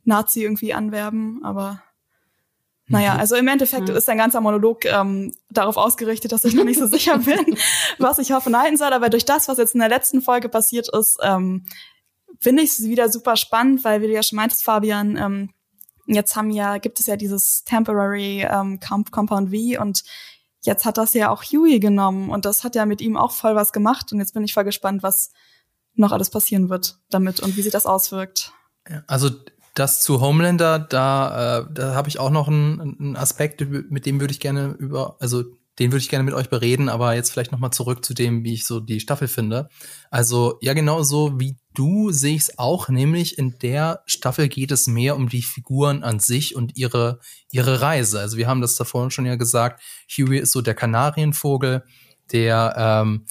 [0.05, 1.83] Nazi irgendwie anwerben, aber
[2.89, 3.21] naja, mhm.
[3.21, 3.95] also im Endeffekt ja.
[3.95, 7.59] ist ein ganzer Monolog ähm, darauf ausgerichtet, dass ich noch nicht so sicher bin,
[7.99, 8.93] was ich hoffen halten soll.
[8.93, 11.67] Aber durch das, was jetzt in der letzten Folge passiert ist, ähm,
[12.41, 15.51] finde ich es wieder super spannend, weil wie du ja schon meintest, Fabian, ähm,
[16.15, 20.03] jetzt haben ja, gibt es ja dieses Temporary ähm, Compound V und
[20.65, 23.55] jetzt hat das ja auch Huey genommen und das hat ja mit ihm auch voll
[23.55, 25.31] was gemacht und jetzt bin ich voll gespannt, was
[25.95, 28.53] noch alles passieren wird damit und wie sich das auswirkt.
[29.07, 29.31] Also
[29.75, 34.21] das zu Homelander, da, äh, da habe ich auch noch einen, einen Aspekt, mit dem
[34.21, 35.45] würde ich gerne über, also
[35.79, 38.45] den würde ich gerne mit euch bereden, aber jetzt vielleicht noch mal zurück zu dem,
[38.45, 39.69] wie ich so die Staffel finde.
[40.11, 44.71] Also ja, genau so wie du sehe ich es auch, nämlich in der Staffel geht
[44.71, 47.21] es mehr um die Figuren an sich und ihre
[47.51, 48.21] ihre Reise.
[48.21, 49.83] Also wir haben das davor schon ja gesagt.
[50.17, 51.85] Huey ist so der Kanarienvogel,
[52.33, 53.27] der ähm,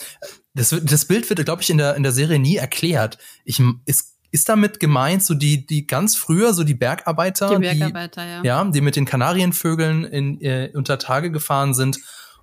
[0.53, 3.17] das, das Bild wird, glaube ich, in der, in der Serie nie erklärt.
[3.45, 8.23] Ich, ist, ist damit gemeint, so die, die ganz früher, so die Bergarbeiter, die, Bergarbeiter,
[8.41, 8.63] die, ja.
[8.63, 11.99] ja, die mit den Kanarienvögeln in, äh, unter Tage gefahren sind.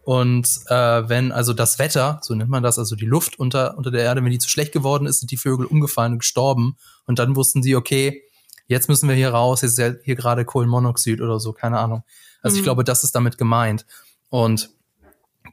[0.09, 3.91] Und äh, wenn also das Wetter, so nennt man das, also die Luft unter, unter
[3.91, 6.79] der Erde, wenn die zu schlecht geworden ist, sind die Vögel umgefallen und gestorben.
[7.05, 8.23] Und dann wussten sie, okay,
[8.69, 12.05] jetzt müssen wir hier raus, jetzt ist ja hier gerade Kohlenmonoxid oder so, keine Ahnung.
[12.41, 12.61] Also mhm.
[12.61, 13.85] ich glaube, das ist damit gemeint.
[14.31, 14.71] Und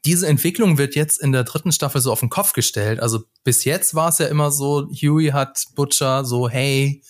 [0.05, 3.01] diese Entwicklung wird jetzt in der dritten Staffel so auf den Kopf gestellt.
[3.01, 7.03] Also bis jetzt war es ja immer so, Huey hat Butcher so, hey,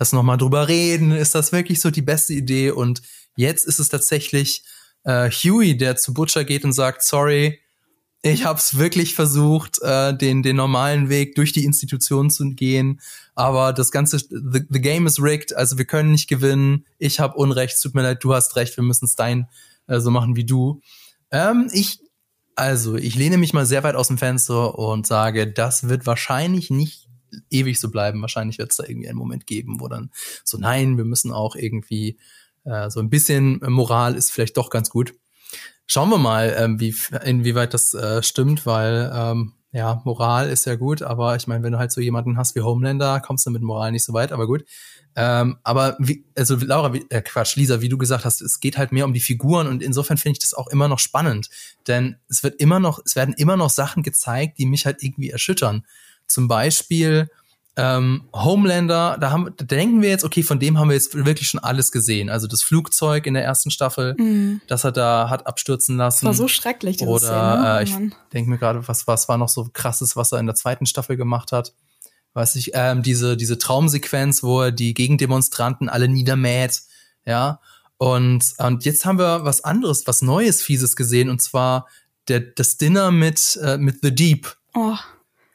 [0.00, 2.72] lass noch mal drüber reden, ist das wirklich so die beste Idee?
[2.72, 3.02] Und
[3.36, 4.64] jetzt ist es tatsächlich
[5.04, 7.60] äh, Huey, der zu Butcher geht und sagt, sorry,
[8.24, 13.00] ich hab's wirklich versucht, äh, den, den normalen Weg durch die Institution zu gehen,
[13.34, 17.34] aber das ganze, the, the game is rigged, also wir können nicht gewinnen, ich hab
[17.36, 19.48] Unrecht, tut mir leid, du hast recht, wir müssen es dein
[19.88, 20.80] äh, so machen wie du.
[21.32, 21.98] Ähm, ich
[22.54, 26.70] also, ich lehne mich mal sehr weit aus dem Fenster und sage, das wird wahrscheinlich
[26.70, 27.08] nicht
[27.50, 28.20] ewig so bleiben.
[28.20, 30.10] Wahrscheinlich wird es da irgendwie einen Moment geben, wo dann
[30.44, 32.18] so, nein, wir müssen auch irgendwie
[32.64, 35.14] äh, so ein bisschen Moral ist vielleicht doch ganz gut.
[35.86, 36.94] Schauen wir mal, ähm, wie,
[37.24, 41.72] inwieweit das äh, stimmt, weil ähm, ja, Moral ist ja gut, aber ich meine, wenn
[41.72, 44.46] du halt so jemanden hast wie Homelander, kommst du mit Moral nicht so weit, aber
[44.46, 44.64] gut.
[45.16, 48.76] Ähm, aber wie, also Laura, wie, äh, Quatsch, Lisa, wie du gesagt hast, es geht
[48.76, 51.48] halt mehr um die Figuren und insofern finde ich das auch immer noch spannend,
[51.86, 55.30] denn es wird immer noch, es werden immer noch Sachen gezeigt, die mich halt irgendwie
[55.30, 55.86] erschüttern.
[56.26, 57.28] Zum Beispiel
[57.76, 61.48] ähm, Homelander, da, haben, da denken wir jetzt, okay, von dem haben wir jetzt wirklich
[61.48, 62.28] schon alles gesehen.
[62.28, 64.60] Also das Flugzeug in der ersten Staffel, mhm.
[64.66, 66.26] das er da hat abstürzen lassen.
[66.26, 67.78] Das war so schrecklich, diese Oder Szene.
[67.78, 70.54] Äh, ich denke mir gerade, was, was war noch so krasses, was er in der
[70.54, 71.72] zweiten Staffel gemacht hat
[72.34, 76.82] weiß ich, ähm, diese, diese Traumsequenz, wo er die Gegendemonstranten alle niedermäht,
[77.24, 77.60] ja.
[77.98, 81.86] Und, und jetzt haben wir was anderes, was Neues, Fieses gesehen, und zwar
[82.28, 84.56] der, das Dinner mit, äh, mit The Deep.
[84.74, 84.96] Oh.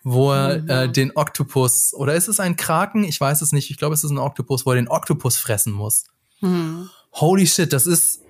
[0.03, 0.69] Wo er mhm.
[0.69, 3.03] äh, den Oktopus, oder ist es ein Kraken?
[3.03, 3.69] Ich weiß es nicht.
[3.71, 6.05] Ich glaube, es ist ein Oktopus, wo er den Oktopus fressen muss.
[6.41, 6.89] Mhm.
[7.13, 8.21] Holy shit, das ist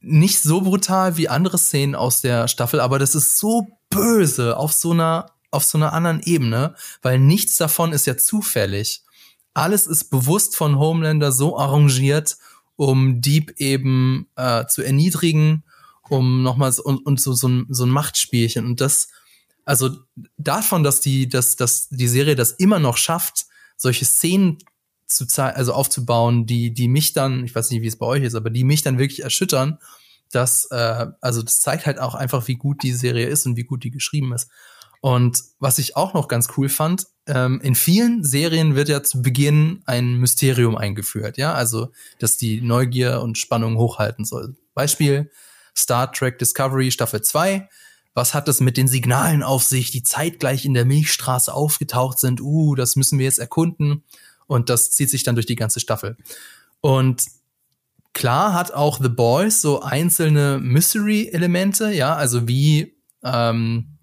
[0.00, 4.72] nicht so brutal wie andere Szenen aus der Staffel, aber das ist so böse auf
[4.72, 9.02] so einer auf so einer anderen Ebene, weil nichts davon ist ja zufällig.
[9.54, 12.38] Alles ist bewusst von Homelander so arrangiert,
[12.76, 15.62] um Deep eben äh, zu erniedrigen,
[16.08, 18.64] um nochmal so, und, und so, so, ein, so ein Machtspielchen.
[18.64, 19.08] Und das,
[19.64, 19.90] also
[20.36, 23.46] davon, dass die, dass, dass die Serie das immer noch schafft,
[23.76, 24.58] solche Szenen
[25.06, 28.34] zu also aufzubauen, die, die mich dann, ich weiß nicht, wie es bei euch ist,
[28.34, 29.78] aber die mich dann wirklich erschüttern,
[30.30, 33.64] das, äh, also das zeigt halt auch einfach, wie gut die Serie ist und wie
[33.64, 34.48] gut die geschrieben ist.
[35.00, 39.20] Und was ich auch noch ganz cool fand, ähm, in vielen Serien wird ja zu
[39.20, 44.56] Beginn ein Mysterium eingeführt, ja, also dass die Neugier und Spannung hochhalten soll.
[44.74, 45.30] Beispiel
[45.76, 47.68] Star Trek Discovery Staffel 2.
[48.14, 52.40] Was hat es mit den Signalen auf sich, die zeitgleich in der Milchstraße aufgetaucht sind?
[52.40, 54.04] Uh, das müssen wir jetzt erkunden.
[54.46, 56.16] Und das zieht sich dann durch die ganze Staffel.
[56.80, 57.24] Und
[58.12, 63.96] klar hat auch The Boys so einzelne Mystery-Elemente, ja, also wie, ähm,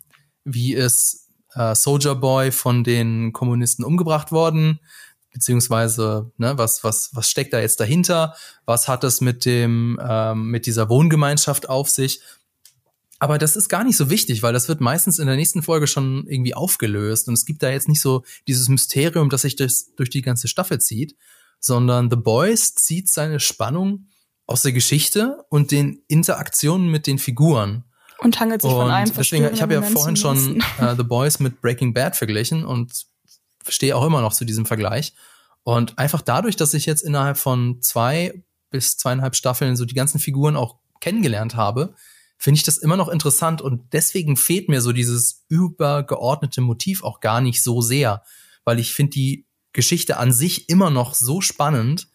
[0.44, 4.80] wie ist äh, Soldier Boy von den Kommunisten umgebracht worden?
[5.32, 8.36] beziehungsweise ne, was was was steckt da jetzt dahinter?
[8.66, 12.22] Was hat es mit dem ähm, mit dieser Wohngemeinschaft auf sich?
[13.20, 15.88] Aber das ist gar nicht so wichtig, weil das wird meistens in der nächsten Folge
[15.88, 19.94] schon irgendwie aufgelöst und es gibt da jetzt nicht so dieses Mysterium, das sich das
[19.96, 21.16] durch die ganze Staffel zieht,
[21.60, 24.08] sondern The Boys zieht seine Spannung
[24.48, 27.84] aus der Geschichte und den Interaktionen mit den Figuren.
[28.20, 31.40] Und hangelt sich und von einem Deswegen, ich habe ja vorhin schon äh, The Boys
[31.40, 33.06] mit Breaking Bad verglichen und
[33.68, 35.14] stehe auch immer noch zu diesem Vergleich.
[35.64, 40.20] Und einfach dadurch, dass ich jetzt innerhalb von zwei bis zweieinhalb Staffeln so die ganzen
[40.20, 41.96] Figuren auch kennengelernt habe,
[42.40, 47.20] finde ich das immer noch interessant und deswegen fehlt mir so dieses übergeordnete Motiv auch
[47.20, 48.24] gar nicht so sehr,
[48.64, 52.08] weil ich finde die Geschichte an sich immer noch so spannend,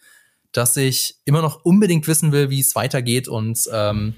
[0.50, 4.14] dass ich immer noch unbedingt wissen will, wie es weitergeht und ähm,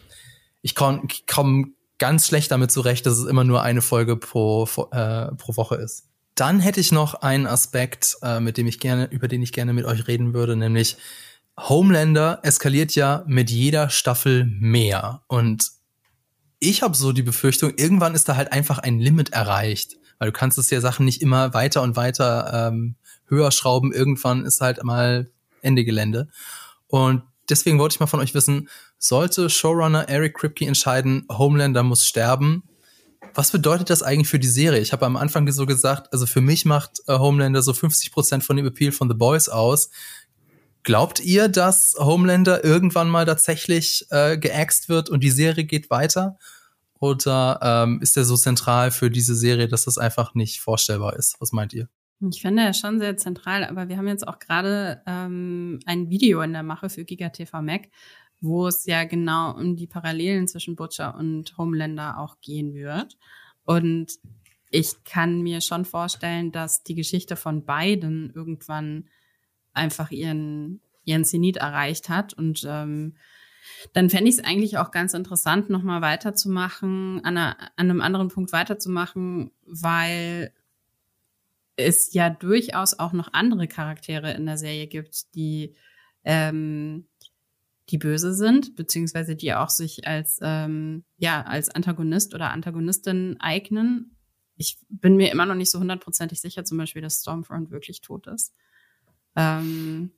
[0.63, 5.35] ich komme komm ganz schlecht damit zurecht, dass es immer nur eine Folge pro, äh,
[5.35, 6.05] pro Woche ist.
[6.35, 9.73] Dann hätte ich noch einen Aspekt, äh, mit dem ich gerne, über den ich gerne
[9.73, 10.99] mit euch reden würde, nämlich
[11.59, 15.23] Homelander eskaliert ja mit jeder Staffel mehr.
[15.29, 15.71] Und
[16.59, 19.97] ich habe so die Befürchtung, irgendwann ist da halt einfach ein Limit erreicht.
[20.19, 22.97] Weil du kannst es ja Sachen nicht immer weiter und weiter ähm,
[23.29, 23.93] höher schrauben.
[23.93, 25.31] Irgendwann ist halt mal
[25.61, 26.29] Ende Gelände.
[26.87, 32.07] Und deswegen wollte ich mal von euch wissen, sollte Showrunner Eric Kripke entscheiden, Homelander muss
[32.07, 32.63] sterben,
[33.37, 34.81] was bedeutet das eigentlich für die Serie?
[34.81, 38.45] Ich habe am Anfang so gesagt, also für mich macht äh, Homelander so 50 Prozent
[38.45, 39.91] von dem Appeal von The Boys aus.
[40.87, 46.39] Glaubt ihr, dass Homelander irgendwann mal tatsächlich äh, geaxt wird und die Serie geht weiter?
[47.01, 51.41] Oder ähm, ist er so zentral für diese Serie, dass das einfach nicht vorstellbar ist?
[51.41, 51.89] Was meint ihr?
[52.31, 56.41] Ich finde er schon sehr zentral, aber wir haben jetzt auch gerade ähm, ein Video
[56.43, 57.89] in der Mache für GigaTV Mac,
[58.41, 63.19] wo es ja genau um die Parallelen zwischen Butcher und Homelander auch gehen wird.
[63.65, 64.13] Und
[64.71, 69.09] ich kann mir schon vorstellen, dass die Geschichte von beiden irgendwann
[69.77, 72.35] einfach ihren, ihren Zenit erreicht hat.
[72.35, 73.17] Und ähm,
[73.93, 78.29] dann fände ich es eigentlich auch ganz interessant, nochmal weiterzumachen, an, einer, an einem anderen
[78.29, 80.53] Punkt weiterzumachen, weil
[81.77, 85.75] es ja durchaus auch noch andere Charaktere in der Serie gibt, die
[86.25, 87.07] ähm,
[87.91, 94.17] die böse sind, beziehungsweise die auch sich als, ähm, ja, als Antagonist oder Antagonistin eignen.
[94.57, 98.27] Ich bin mir immer noch nicht so hundertprozentig sicher, zum Beispiel, dass Stormfront wirklich tot
[98.27, 98.55] ist.
[99.37, 100.11] Ähm,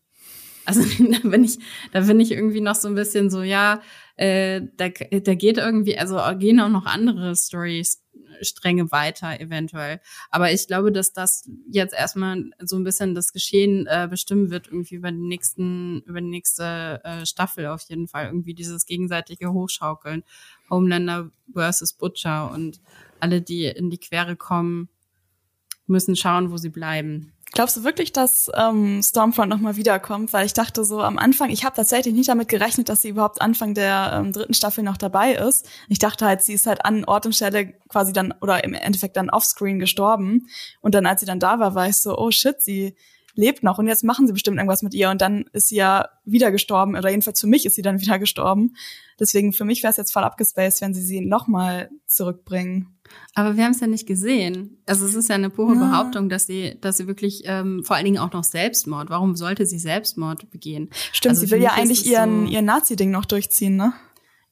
[0.65, 0.83] also
[1.23, 1.59] da bin ich,
[1.93, 3.81] da bin ich irgendwie noch so ein bisschen so, ja,
[4.17, 8.03] äh, da, da geht irgendwie, also gehen auch noch andere Stories
[8.43, 10.01] Stränge weiter eventuell.
[10.31, 14.69] Aber ich glaube, dass das jetzt erstmal so ein bisschen das Geschehen äh, bestimmen wird,
[14.69, 18.27] irgendwie über die nächsten, über die nächste äh, Staffel auf jeden Fall.
[18.27, 20.25] Irgendwie dieses gegenseitige Hochschaukeln.
[20.71, 22.81] Homelander versus Butcher und
[23.21, 24.89] alle, die in die Quere kommen,
[25.87, 27.33] müssen schauen, wo sie bleiben.
[27.53, 30.33] Glaubst du wirklich, dass ähm, Stormfront nochmal wiederkommt?
[30.33, 33.41] Weil ich dachte so am Anfang, ich habe tatsächlich nicht damit gerechnet, dass sie überhaupt
[33.41, 35.67] Anfang der ähm, dritten Staffel noch dabei ist.
[35.89, 39.17] Ich dachte halt, sie ist halt an Ort und Stelle quasi dann oder im Endeffekt
[39.17, 40.49] dann offscreen gestorben.
[40.83, 42.95] Und dann, als sie dann da war, war ich so, oh shit, sie
[43.39, 46.09] lebt noch und jetzt machen sie bestimmt irgendwas mit ihr und dann ist sie ja
[46.25, 48.75] wieder gestorben oder jedenfalls für mich ist sie dann wieder gestorben.
[49.21, 52.99] Deswegen für mich wäre es jetzt voll abgespaced, wenn sie sie nochmal zurückbringen.
[53.35, 54.83] Aber wir haben es ja nicht gesehen.
[54.87, 55.81] Also es ist ja eine pure ja.
[55.81, 59.09] Behauptung, dass sie, dass sie wirklich ähm, vor allen Dingen auch noch Selbstmord.
[59.09, 60.91] Warum sollte sie Selbstmord begehen?
[61.13, 63.93] Stimmt, also sie will ja eigentlich ihren so, ihr Nazi-Ding noch durchziehen, ne?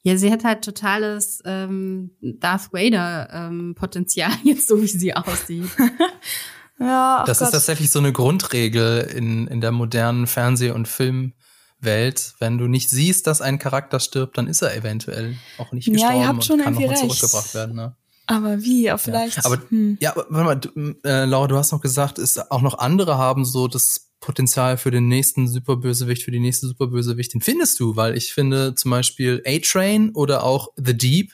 [0.03, 5.69] Ja, sie hat halt totales ähm, Darth Vader ähm, Potenzial jetzt so wie sie aussieht.
[6.79, 7.47] ja, das Gott.
[7.47, 12.33] ist tatsächlich so eine Grundregel in in der modernen Fernseh- und Filmwelt.
[12.39, 16.15] Wenn du nicht siehst, dass ein Charakter stirbt, dann ist er eventuell auch nicht gestorben
[16.15, 17.75] ja, ihr habt schon und kann nochmal zurückgebracht werden.
[17.75, 17.95] Ne?
[18.27, 18.91] Aber wie?
[18.91, 19.37] Auch vielleicht.
[19.37, 19.45] Ja.
[19.45, 19.97] Aber hm.
[20.01, 23.45] ja, warte mal, du, äh, Laura, du hast noch gesagt, es auch noch andere haben
[23.45, 27.33] so das Potenzial für den nächsten Superbösewicht, für die nächste Superbösewicht.
[27.33, 31.33] Den findest du, weil ich finde zum Beispiel A-Train oder auch The Deep,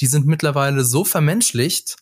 [0.00, 1.96] die sind mittlerweile so vermenschlicht,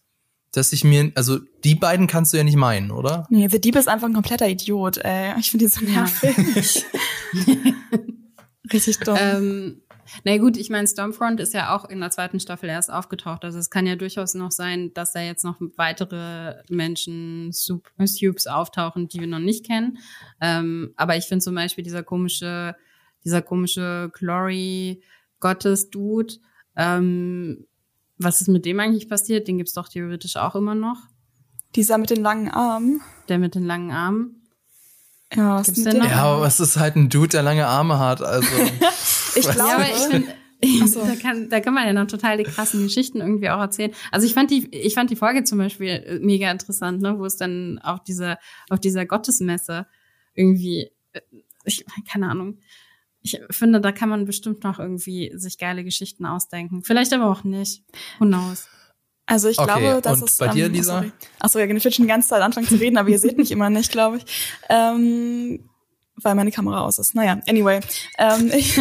[0.52, 3.26] dass ich mir, also die beiden kannst du ja nicht meinen, oder?
[3.30, 5.34] Nee, The Deep ist einfach ein kompletter Idiot, ey.
[5.38, 6.84] Ich finde die so nervig.
[8.72, 9.16] Richtig dumm.
[9.18, 9.82] Ähm,
[10.24, 13.44] na gut, ich meine, Stormfront ist ja auch in der zweiten Staffel erst aufgetaucht.
[13.44, 19.08] Also es kann ja durchaus noch sein, dass da jetzt noch weitere Menschen, Subs auftauchen,
[19.08, 19.98] die wir noch nicht kennen.
[20.40, 22.76] Ähm, aber ich finde zum Beispiel dieser komische,
[23.24, 25.02] dieser komische Glory
[25.40, 26.34] Gottes Dude,
[26.78, 27.66] Ähm,
[28.18, 29.48] was ist mit dem eigentlich passiert?
[29.48, 30.96] Den gibt's doch theoretisch auch immer noch.
[31.74, 33.00] Dieser mit den langen Armen.
[33.28, 34.42] Der mit den langen Armen.
[35.34, 36.02] Ja, was Gibt's mit den dem?
[36.04, 36.10] noch?
[36.10, 38.22] Ja, aber es ist halt ein Dude, der lange Arme hat.
[38.22, 38.48] Also
[39.36, 40.34] Ich glaube, Ja, aber ich finde,
[40.82, 41.04] Ach so.
[41.04, 43.92] da, kann, da kann man ja noch total die krassen Geschichten irgendwie auch erzählen.
[44.10, 47.24] Also ich fand die, ich fand die Folge zum Beispiel äh, mega interessant, ne, wo
[47.26, 48.38] es dann auf dieser,
[48.70, 49.86] auf dieser Gottesmesse
[50.34, 51.20] irgendwie, äh,
[51.64, 52.58] ich, keine Ahnung.
[53.26, 56.84] Ich finde, da kann man bestimmt noch irgendwie sich geile Geschichten ausdenken.
[56.84, 57.82] Vielleicht aber auch nicht.
[58.20, 58.68] Who knows?
[59.26, 60.38] Also ich Okay, glaube, das und ist.
[60.38, 60.98] bei dir, ähm, Lisa?
[60.98, 63.36] Achso, Achso, ja, genau, ich schon die ganze Zeit anfangen zu reden, aber ihr seht
[63.36, 64.24] mich immer nicht, glaube ich.
[64.68, 65.68] Ähm,
[66.22, 67.16] weil meine Kamera aus ist.
[67.16, 67.80] Naja, anyway.
[68.18, 68.80] Ähm, ich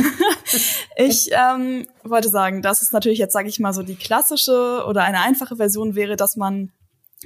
[0.96, 5.04] ich ähm, wollte sagen, dass es natürlich jetzt, sage ich mal, so die klassische oder
[5.04, 6.72] eine einfache Version wäre, dass man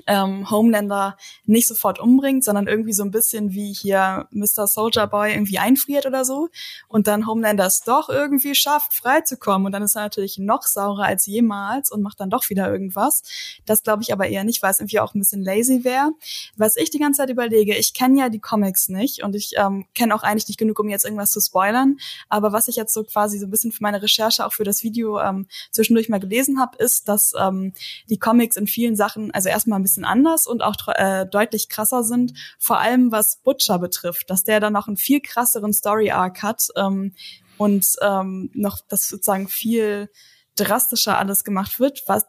[0.07, 4.67] ähm, Homelander nicht sofort umbringt, sondern irgendwie so ein bisschen wie hier Mr.
[4.67, 6.49] Soldier Boy irgendwie einfriert oder so
[6.87, 11.03] und dann Homelander es doch irgendwie schafft, freizukommen und dann ist er natürlich noch saurer
[11.03, 13.23] als jemals und macht dann doch wieder irgendwas.
[13.65, 16.11] Das glaube ich aber eher nicht, weil es irgendwie auch ein bisschen lazy wäre.
[16.55, 19.85] Was ich die ganze Zeit überlege, ich kenne ja die Comics nicht und ich ähm,
[19.95, 21.97] kenne auch eigentlich nicht genug, um jetzt irgendwas zu spoilern,
[22.27, 24.83] aber was ich jetzt so quasi so ein bisschen für meine Recherche auch für das
[24.83, 27.73] Video ähm, zwischendurch mal gelesen habe, ist, dass ähm,
[28.09, 32.03] die Comics in vielen Sachen, also erstmal ein bisschen anders und auch äh, deutlich krasser
[32.03, 36.67] sind, vor allem was Butcher betrifft, dass der dann noch einen viel krasseren Story-Arc hat
[36.75, 37.13] ähm,
[37.57, 40.09] und ähm, noch das sozusagen viel
[40.55, 42.03] drastischer alles gemacht wird.
[42.07, 42.25] Was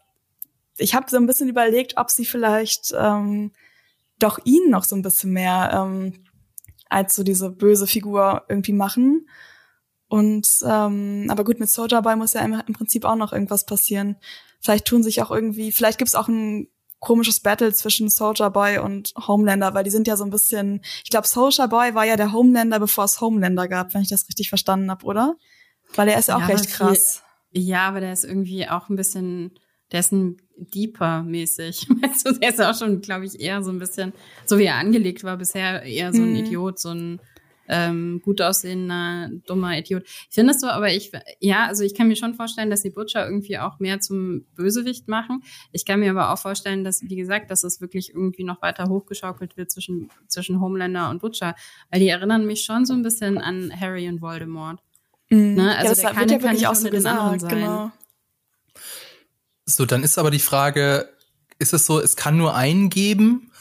[0.78, 3.52] ich habe so ein bisschen überlegt, ob sie vielleicht ähm,
[4.18, 6.24] doch ihn noch so ein bisschen mehr ähm,
[6.88, 9.28] als so diese böse Figur irgendwie machen.
[10.08, 13.64] Und ähm, aber gut, mit Soldier Boy muss ja im, im Prinzip auch noch irgendwas
[13.64, 14.16] passieren.
[14.61, 16.68] Vielleicht tun sich auch irgendwie, vielleicht gibt's auch ein
[17.01, 21.11] komisches Battle zwischen Soldier Boy und Homelander, weil die sind ja so ein bisschen, ich
[21.11, 24.48] glaube, Soldier Boy war ja der Homelander, bevor es Homelander gab, wenn ich das richtig
[24.51, 25.36] verstanden habe, oder?
[25.96, 27.22] Weil er ist ja auch recht krass.
[27.53, 29.59] Ja, aber der ist irgendwie auch ein bisschen,
[29.90, 31.88] der ist ein Deeper mäßig.
[32.03, 34.12] Weißt du, der ist auch schon, glaube ich, eher so ein bisschen,
[34.46, 36.36] so wie er angelegt war bisher, eher so ein Mhm.
[36.36, 37.20] Idiot, so ein
[37.70, 40.02] ähm, gut aussehender, dummer Idiot.
[40.04, 42.90] Ich finde es so, aber ich, ja, also ich kann mir schon vorstellen, dass die
[42.90, 45.42] Butcher irgendwie auch mehr zum Bösewicht machen.
[45.72, 48.88] Ich kann mir aber auch vorstellen, dass, wie gesagt, dass es wirklich irgendwie noch weiter
[48.88, 51.54] hochgeschaukelt wird zwischen, zwischen Homelander und Butcher.
[51.90, 54.80] Weil die erinnern mich schon so ein bisschen an Harry und Voldemort.
[55.30, 55.54] Mhm.
[55.54, 57.32] ne, also ja, das der wird kann- ja kann wirklich nicht auch so den anderen
[57.34, 57.60] gesagt, sein.
[57.60, 57.92] genau.
[59.64, 61.08] So, dann ist aber die Frage,
[61.58, 63.52] ist es so, es kann nur einen geben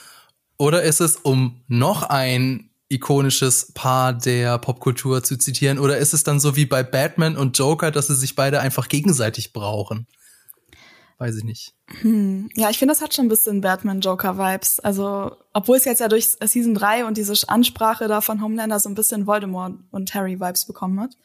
[0.57, 6.23] oder ist es, um noch ein ikonisches Paar der Popkultur zu zitieren, oder ist es
[6.23, 10.07] dann so wie bei Batman und Joker, dass sie sich beide einfach gegenseitig brauchen?
[11.19, 11.73] Weiß ich nicht.
[12.01, 12.49] Hm.
[12.55, 14.79] Ja, ich finde, das hat schon ein bisschen Batman-Joker-Vibes.
[14.79, 18.87] Also, obwohl es jetzt ja durch Season 3 und diese Ansprache da von Homelander so
[18.87, 21.17] ein bisschen Voldemort und Harry-Vibes bekommen hat.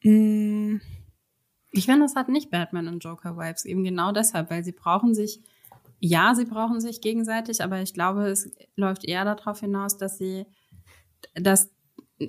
[0.00, 0.80] Hm.
[1.70, 5.40] Ich finde, das hat nicht Batman und Joker-Vibes, eben genau deshalb, weil sie brauchen sich,
[5.98, 10.46] ja, sie brauchen sich gegenseitig, aber ich glaube, es läuft eher darauf hinaus, dass sie,
[11.34, 11.70] dass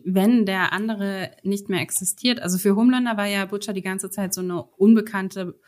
[0.04, 4.34] wenn der andere nicht mehr existiert, also für Homelander war ja Butcher die ganze Zeit
[4.34, 5.60] so eine unbekannte,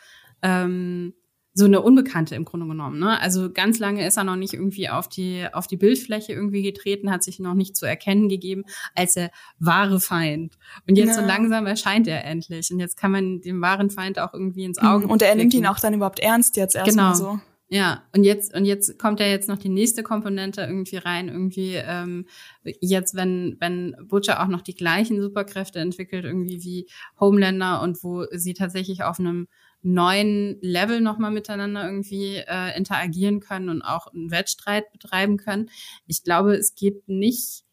[0.42, 1.14] ähm,
[1.54, 3.00] so eine Unbekannte im Grunde genommen.
[3.00, 3.20] Ne?
[3.20, 7.10] Also ganz lange ist er noch nicht irgendwie auf die, auf die Bildfläche irgendwie getreten,
[7.10, 8.64] hat sich noch nicht zu erkennen gegeben
[8.94, 10.56] als der wahre Feind.
[10.88, 11.26] Und jetzt so Ja.
[11.28, 12.72] langsam erscheint er endlich.
[12.72, 15.66] Und jetzt kann man dem wahren Feind auch irgendwie ins Auge Und er nimmt ihn
[15.66, 17.34] auch dann überhaupt ernst jetzt erstmal Genau.
[17.34, 17.40] so.
[17.70, 21.74] Ja, und jetzt, und jetzt kommt ja jetzt noch die nächste Komponente irgendwie rein, irgendwie,
[21.76, 22.26] ähm,
[22.64, 26.88] jetzt, wenn, wenn Butcher auch noch die gleichen Superkräfte entwickelt, irgendwie wie
[27.20, 29.48] Homelander und wo sie tatsächlich auf einem
[29.82, 35.70] neuen Level nochmal miteinander irgendwie äh, interagieren können und auch einen Wettstreit betreiben können.
[36.08, 37.64] Ich glaube, es geht nicht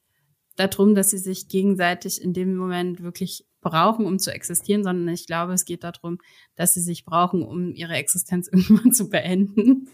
[0.57, 5.27] darum, dass sie sich gegenseitig in dem Moment wirklich brauchen, um zu existieren, sondern ich
[5.27, 6.19] glaube, es geht darum,
[6.57, 9.89] dass sie sich brauchen, um ihre Existenz irgendwann zu beenden.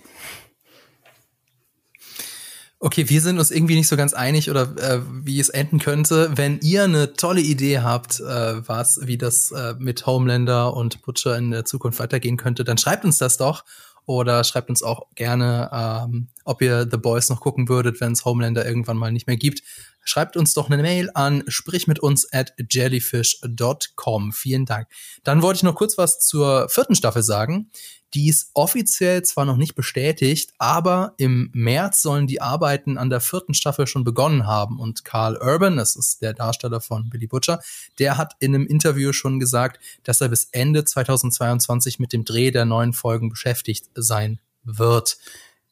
[2.82, 6.30] Okay, wir sind uns irgendwie nicht so ganz einig oder äh, wie es enden könnte.
[6.34, 11.36] Wenn ihr eine tolle Idee habt, äh, was, wie das äh, mit Homelander und Butcher
[11.36, 13.64] in der Zukunft weitergehen könnte, dann schreibt uns das doch.
[14.10, 18.24] Oder schreibt uns auch gerne, ähm, ob ihr The Boys noch gucken würdet, wenn es
[18.24, 19.62] Homelander irgendwann mal nicht mehr gibt.
[20.02, 24.32] Schreibt uns doch eine Mail an sprich mit uns at jellyfish.com.
[24.32, 24.88] Vielen Dank.
[25.22, 27.70] Dann wollte ich noch kurz was zur vierten Staffel sagen.
[28.14, 33.20] Die ist offiziell zwar noch nicht bestätigt, aber im März sollen die Arbeiten an der
[33.20, 34.80] vierten Staffel schon begonnen haben.
[34.80, 37.60] Und Carl Urban, das ist der Darsteller von Billy Butcher,
[37.98, 42.50] der hat in einem Interview schon gesagt, dass er bis Ende 2022 mit dem Dreh
[42.50, 45.18] der neuen Folgen beschäftigt sein wird.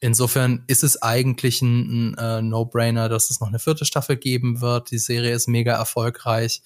[0.00, 4.60] Insofern ist es eigentlich ein, ein äh, No-Brainer, dass es noch eine vierte Staffel geben
[4.60, 4.92] wird.
[4.92, 6.62] Die Serie ist mega erfolgreich.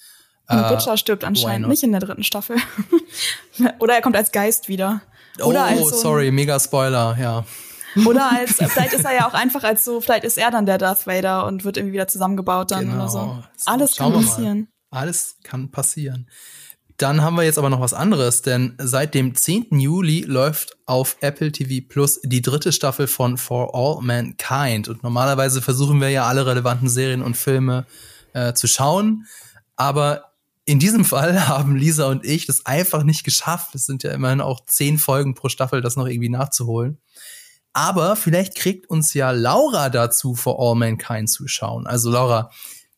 [0.49, 2.57] Und äh, Butcher stirbt anscheinend nicht in der dritten Staffel.
[3.79, 5.01] Oder er kommt als Geist wieder.
[5.41, 5.53] Oh,
[5.89, 7.45] so sorry, mega Spoiler, ja.
[8.07, 10.79] Oder als, vielleicht ist er ja auch einfach als so, vielleicht ist er dann der
[10.79, 12.95] Darth Vader und wird irgendwie wieder zusammengebaut dann genau.
[12.95, 13.39] oder so.
[13.67, 14.69] Alles Schauen kann passieren.
[14.91, 16.29] Alles kann passieren.
[16.99, 19.79] Dann haben wir jetzt aber noch was anderes, denn seit dem 10.
[19.81, 24.89] Juli läuft auf Apple TV Plus die dritte Staffel von For All Mankind.
[24.89, 27.87] Und normalerweise versuchen wir ja alle relevanten Serien und Filme
[28.35, 29.27] äh, zu schauen.
[29.77, 30.32] Aber
[30.65, 33.75] in diesem Fall haben Lisa und ich das einfach nicht geschafft.
[33.75, 36.99] Es sind ja immerhin auch zehn Folgen pro Staffel, das noch irgendwie nachzuholen.
[37.73, 41.87] Aber vielleicht kriegt uns ja Laura dazu, For All Mankind zu schauen.
[41.87, 42.51] Also Laura,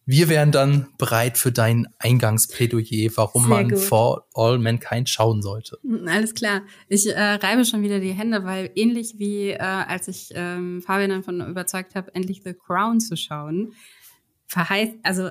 [0.07, 3.77] wir wären dann bereit für dein Eingangsplädoyer, warum man.
[3.77, 5.79] For All Mankind schauen sollte.
[5.83, 6.63] Hm, alles klar.
[6.89, 11.11] Ich äh, reibe schon wieder die Hände, weil ähnlich wie äh, als ich ähm, Fabian
[11.11, 13.73] davon überzeugt habe, endlich The Crown zu schauen,
[14.47, 15.31] verheißt, also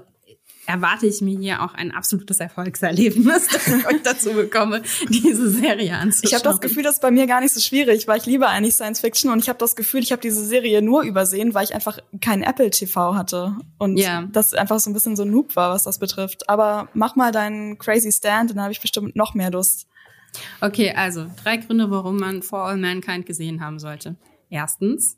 [0.66, 5.97] erwarte ich mir hier auch ein absolutes Erfolgserlebnis, dass ich euch dazu bekomme, diese Serie
[5.97, 6.30] anzuschauen.
[6.30, 8.47] Ich habe das Gefühl, das ist bei mir gar nicht so schwierig, weil ich liebe
[8.47, 11.66] eigentlich Science Fiction und ich habe das Gefühl, ich habe diese Serie nur übersehen, weil
[11.66, 14.28] ich einfach kein Apple TV hatte und ja.
[14.32, 16.49] das einfach so ein bisschen so ein Noob war, was das betrifft.
[16.49, 19.88] Aber mach mal deinen Crazy Stand und dann habe ich bestimmt noch mehr Lust.
[20.61, 24.16] Okay, also drei Gründe, warum man For All Mankind gesehen haben sollte.
[24.49, 25.18] Erstens,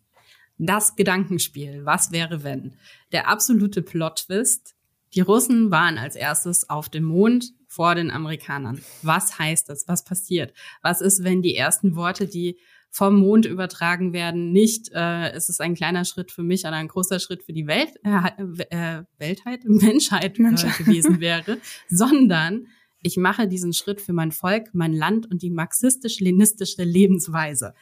[0.57, 1.85] das Gedankenspiel.
[1.85, 2.75] Was wäre wenn?
[3.11, 4.75] Der absolute Plot-Twist
[5.13, 8.81] die Russen waren als erstes auf dem Mond vor den Amerikanern.
[9.01, 9.87] Was heißt das?
[9.87, 10.53] Was passiert?
[10.81, 12.57] Was ist, wenn die ersten Worte, die
[12.89, 16.87] vom Mond übertragen werden, nicht äh, es ist ein kleiner Schritt für mich oder ein
[16.87, 18.31] großer Schritt für die Welt, äh,
[18.69, 20.79] äh, Weltheit, Menschheit, Menschheit.
[20.79, 21.57] Äh, gewesen wäre,
[21.89, 22.67] sondern
[23.01, 27.73] ich mache diesen Schritt für mein Volk, mein Land und die marxistisch-leninistische Lebensweise.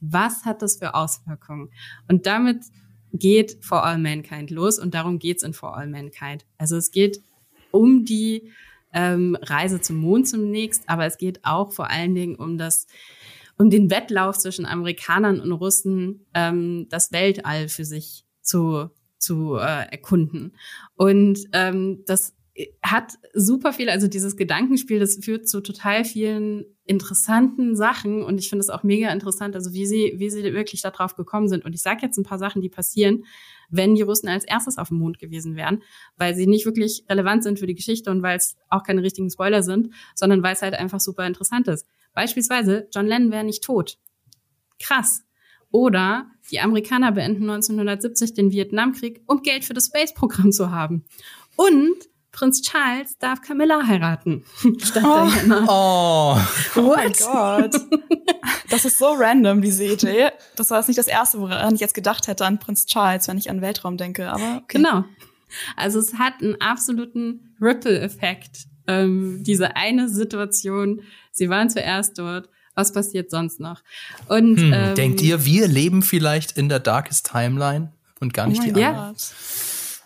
[0.00, 1.70] Was hat das für Auswirkungen?
[2.08, 2.62] Und damit
[3.12, 6.44] geht For All Mankind los und darum geht's in For All Mankind.
[6.58, 7.22] Also es geht
[7.70, 8.50] um die
[8.92, 12.86] ähm, Reise zum Mond zunächst, aber es geht auch vor allen Dingen um das
[13.58, 19.90] um den Wettlauf zwischen Amerikanern und Russen, ähm, das Weltall für sich zu zu äh,
[19.90, 20.56] erkunden.
[20.96, 22.34] Und ähm, das
[22.82, 28.48] hat super viel, also dieses Gedankenspiel, das führt zu total vielen interessanten Sachen und ich
[28.48, 31.64] finde es auch mega interessant, also wie sie, wie sie wirklich darauf gekommen sind.
[31.64, 33.24] Und ich sage jetzt ein paar Sachen, die passieren,
[33.70, 35.84] wenn die Russen als erstes auf dem Mond gewesen wären,
[36.16, 39.30] weil sie nicht wirklich relevant sind für die Geschichte und weil es auch keine richtigen
[39.30, 41.86] Spoiler sind, sondern weil es halt einfach super interessant ist.
[42.12, 43.96] Beispielsweise, John Lennon wäre nicht tot.
[44.80, 45.22] Krass.
[45.70, 51.04] Oder die Amerikaner beenden 1970 den Vietnamkrieg, um Geld für das Space-Programm zu haben.
[51.54, 54.44] Und Prinz Charles darf Camilla heiraten.
[54.78, 55.28] Statt oh.
[55.28, 55.64] Diana.
[55.68, 56.36] Oh.
[56.76, 57.74] oh mein Gott.
[58.70, 60.30] Das ist so random, diese Idee.
[60.56, 63.36] Das war jetzt nicht das Erste, woran ich jetzt gedacht hätte an Prinz Charles, wenn
[63.36, 64.30] ich an Weltraum denke.
[64.30, 64.78] Aber okay.
[64.78, 65.04] Genau.
[65.76, 68.66] Also es hat einen absoluten Ripple-Effekt.
[68.86, 71.02] Ähm, diese eine Situation.
[71.32, 72.48] Sie waren zuerst dort.
[72.74, 73.82] Was passiert sonst noch?
[74.28, 78.60] Und hm, ähm, denkt ihr, wir leben vielleicht in der Darkest Timeline und gar nicht
[78.60, 79.14] oh die anderen?
[79.14, 79.14] Ja.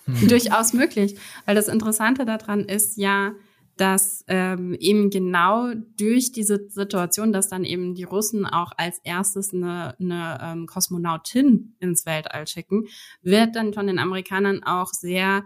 [0.05, 0.29] Hm.
[0.29, 1.17] Durchaus möglich.
[1.47, 3.33] Weil das Interessante daran ist ja,
[3.77, 9.53] dass ähm, eben genau durch diese Situation, dass dann eben die Russen auch als erstes
[9.53, 12.87] eine, eine ähm, Kosmonautin ins Weltall schicken,
[13.23, 15.45] wird dann von den Amerikanern auch sehr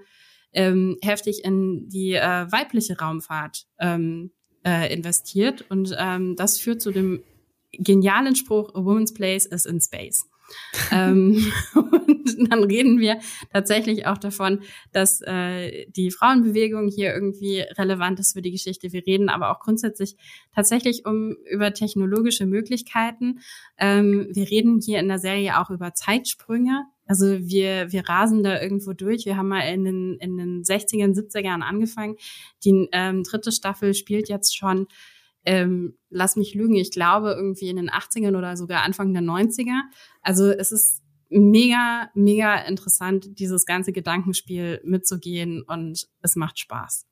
[0.53, 4.31] ähm, heftig in die äh, weibliche Raumfahrt ähm,
[4.65, 5.65] äh, investiert.
[5.71, 7.23] Und ähm, das führt zu dem
[7.73, 10.27] genialen Spruch, A woman's place is in space
[10.91, 11.53] ähm,
[12.51, 13.19] dann reden wir
[13.53, 14.61] tatsächlich auch davon,
[14.93, 18.93] dass äh, die Frauenbewegung hier irgendwie relevant ist für die Geschichte.
[18.93, 20.17] Wir reden aber auch grundsätzlich
[20.55, 23.41] tatsächlich um über technologische Möglichkeiten.
[23.79, 26.85] Ähm, wir reden hier in der Serie auch über Zeitsprünge.
[27.07, 29.25] Also wir, wir rasen da irgendwo durch.
[29.25, 32.17] Wir haben mal in den, in den 60ern, 70ern angefangen.
[32.65, 34.87] Die ähm, dritte Staffel spielt jetzt schon
[35.49, 39.81] ähm, lass mich lügen, ich glaube irgendwie in den 80ern oder sogar Anfang der 90er.
[40.21, 47.07] Also es ist mega, mega interessant, dieses ganze Gedankenspiel mitzugehen und es macht Spaß.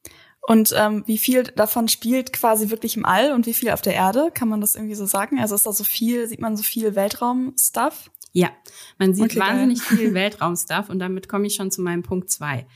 [0.48, 3.94] Und ähm, wie viel davon spielt quasi wirklich im All und wie viel auf der
[3.94, 4.30] Erde?
[4.32, 5.40] Kann man das irgendwie so sagen?
[5.40, 8.10] Also ist da so viel, sieht man so viel Weltraum-Stuff?
[8.32, 8.50] Ja,
[8.98, 9.98] man sieht okay, wahnsinnig geil.
[9.98, 12.66] viel Weltraum-Stuff und damit komme ich schon zu meinem Punkt zwei: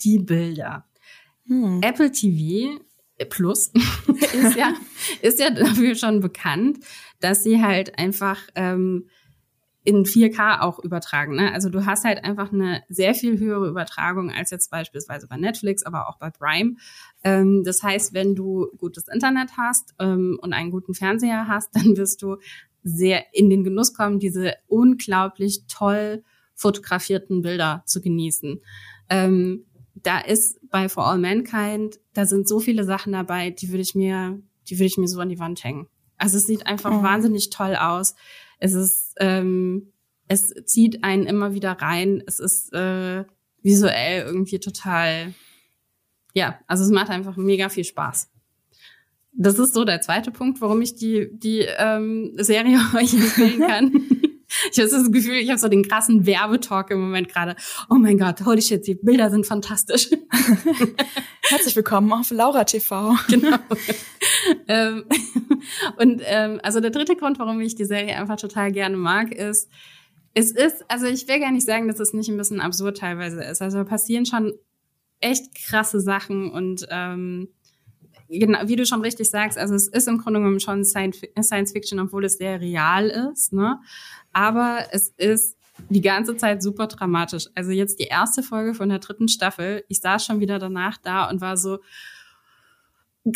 [0.00, 0.86] Die Bilder.
[1.46, 1.80] Hm.
[1.82, 2.80] Apple TV
[3.28, 3.72] Plus
[4.32, 4.74] ist ja,
[5.22, 6.78] ist ja dafür schon bekannt,
[7.20, 9.08] dass sie halt einfach ähm,
[9.88, 11.36] in 4K auch übertragen.
[11.36, 11.50] Ne?
[11.50, 15.82] Also du hast halt einfach eine sehr viel höhere Übertragung als jetzt beispielsweise bei Netflix,
[15.82, 16.74] aber auch bei Prime.
[17.24, 21.96] Ähm, das heißt, wenn du gutes Internet hast ähm, und einen guten Fernseher hast, dann
[21.96, 22.36] wirst du
[22.82, 26.22] sehr in den Genuss kommen, diese unglaublich toll
[26.54, 28.60] fotografierten Bilder zu genießen.
[29.08, 29.64] Ähm,
[29.94, 33.94] da ist bei For All Mankind, da sind so viele Sachen dabei, die würde ich
[33.94, 35.86] mir, die würde ich mir so an die Wand hängen.
[36.18, 37.02] Also es sieht einfach mhm.
[37.02, 38.14] wahnsinnig toll aus.
[38.58, 39.92] Es ist, ähm,
[40.28, 42.22] es zieht einen immer wieder rein.
[42.26, 43.24] Es ist äh,
[43.62, 45.34] visuell irgendwie total,
[46.34, 48.30] ja, also es macht einfach mega viel Spaß.
[49.32, 53.92] Das ist so der zweite Punkt, warum ich die, die ähm, Serie euch empfehlen kann.
[54.70, 57.56] ich habe das Gefühl, ich habe so den krassen Werbetalk im Moment gerade.
[57.88, 60.10] Oh mein Gott, holy shit, die Bilder sind fantastisch.
[61.48, 63.14] Herzlich willkommen auf Laura TV.
[63.28, 63.58] Genau.
[64.68, 65.04] ähm,
[65.96, 69.68] und ähm, also der dritte Grund, warum ich die Serie einfach total gerne mag, ist,
[70.34, 73.42] es ist, also ich will gar nicht sagen, dass es nicht ein bisschen absurd teilweise
[73.42, 73.62] ist.
[73.62, 74.52] Also passieren schon
[75.20, 77.48] echt krasse Sachen und ähm,
[78.28, 81.98] genau, wie du schon richtig sagst, also es ist im Grunde genommen schon Science Fiction,
[81.98, 83.80] obwohl es sehr real ist, ne?
[84.32, 85.56] Aber es ist
[85.88, 87.46] die ganze Zeit super dramatisch.
[87.54, 91.28] Also jetzt die erste Folge von der dritten Staffel, ich saß schon wieder danach da
[91.28, 91.78] und war so,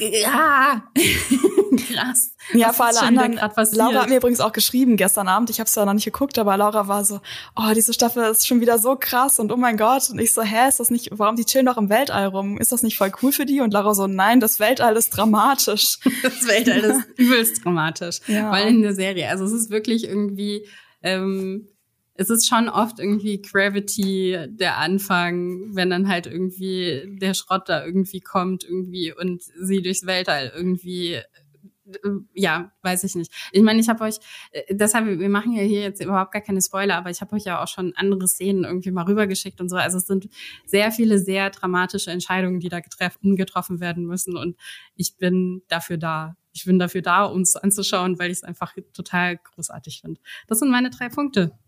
[0.01, 0.83] ja,
[1.93, 2.35] krass.
[2.53, 3.39] Ja, vor alle anderen.
[3.73, 5.51] Laura hat mir übrigens auch geschrieben gestern Abend.
[5.51, 7.21] Ich habe es ja noch nicht geguckt, aber Laura war so,
[7.57, 10.11] oh, diese Staffel ist schon wieder so krass und oh mein Gott.
[10.11, 12.59] Und ich so, hä, ist das nicht, warum die chillen doch im Weltall rum?
[12.59, 13.61] Ist das nicht voll cool für die?
[13.61, 15.99] Und Laura so, nein, das Weltall ist dramatisch.
[16.23, 18.21] das Weltall ist übelst dramatisch.
[18.27, 18.51] Ja.
[18.51, 20.67] Weil in der Serie, also es ist wirklich irgendwie,
[21.03, 21.69] ähm,
[22.15, 27.85] es ist schon oft irgendwie Gravity der Anfang, wenn dann halt irgendwie der Schrott da
[27.85, 33.33] irgendwie kommt irgendwie und sie durchs Weltall irgendwie äh, ja, weiß ich nicht.
[33.53, 34.17] Ich meine, ich habe euch,
[34.51, 37.45] äh, deshalb, wir machen ja hier jetzt überhaupt gar keine Spoiler, aber ich habe euch
[37.45, 39.77] ja auch schon andere Szenen irgendwie mal rübergeschickt und so.
[39.77, 40.29] Also es sind
[40.67, 44.37] sehr viele sehr dramatische Entscheidungen, die da getroffen, getroffen werden müssen.
[44.37, 44.57] Und
[44.95, 46.37] ich bin dafür da.
[46.55, 50.21] Ich bin dafür da, uns anzuschauen, weil ich es einfach total großartig finde.
[50.49, 51.59] Das sind meine drei Punkte.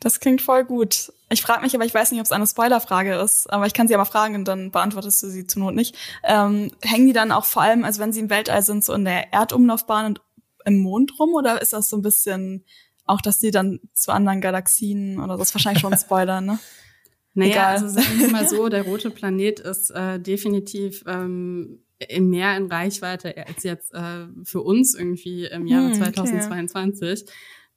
[0.00, 1.12] Das klingt voll gut.
[1.30, 3.88] Ich frage mich, aber ich weiß nicht, ob es eine Spoilerfrage ist, aber ich kann
[3.88, 5.96] sie aber fragen und dann beantwortest du sie zur Not nicht.
[6.22, 9.04] Ähm, hängen die dann auch vor allem, also wenn sie im Weltall sind, so in
[9.04, 10.20] der Erdumlaufbahn und
[10.64, 12.64] im Mond rum oder ist das so ein bisschen
[13.06, 16.58] auch, dass die dann zu anderen Galaxien oder das ist wahrscheinlich schon ein Spoiler, ne?
[17.38, 17.72] Naja, Egal.
[17.74, 21.80] also sagen wir mal so, der rote Planet ist äh, definitiv ähm,
[22.18, 26.12] mehr in Reichweite als jetzt äh, für uns irgendwie im Jahre hm, okay.
[26.12, 27.26] 2022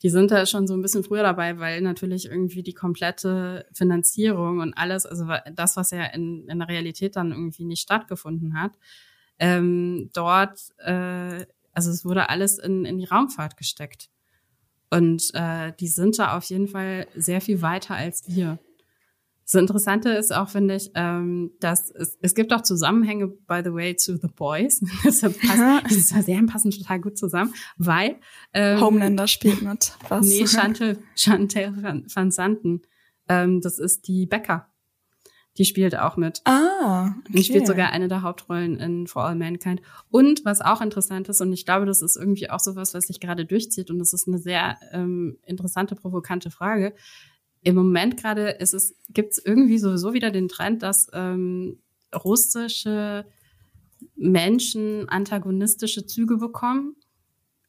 [0.02, 4.60] die sind da schon so ein bisschen früher dabei, weil natürlich irgendwie die komplette Finanzierung
[4.60, 8.72] und alles, also das, was ja in, in der Realität dann irgendwie nicht stattgefunden hat,
[9.40, 14.10] ähm, dort, äh, also es wurde alles in, in die Raumfahrt gesteckt.
[14.90, 18.58] Und äh, die sind da auf jeden Fall sehr viel weiter als wir.
[19.52, 23.74] Das Interessante ist auch, finde ich, ähm, dass es, es gibt auch Zusammenhänge, by the
[23.74, 24.80] way, zu The Boys.
[25.04, 28.18] das passt, zwei Serien passen total gut zusammen, weil
[28.54, 29.94] ähm, Homelander spielt mit.
[30.08, 30.28] Was?
[30.28, 32.84] Nee, Chantal, Chantal van, van Santen.
[33.28, 34.68] Ähm, das ist die Becker.
[35.58, 36.42] Die spielt auch mit.
[36.46, 37.34] Ah, okay.
[37.34, 39.82] Die spielt sogar eine der Hauptrollen in For All Mankind.
[40.12, 43.20] Und was auch interessant ist, und ich glaube, das ist irgendwie auch sowas, was sich
[43.20, 46.94] gerade durchzieht, und das ist eine sehr ähm, interessante, provokante Frage
[47.62, 51.80] im Moment gerade ist es, gibt es irgendwie sowieso wieder den Trend, dass ähm,
[52.16, 53.26] russische
[54.16, 56.96] Menschen antagonistische Züge bekommen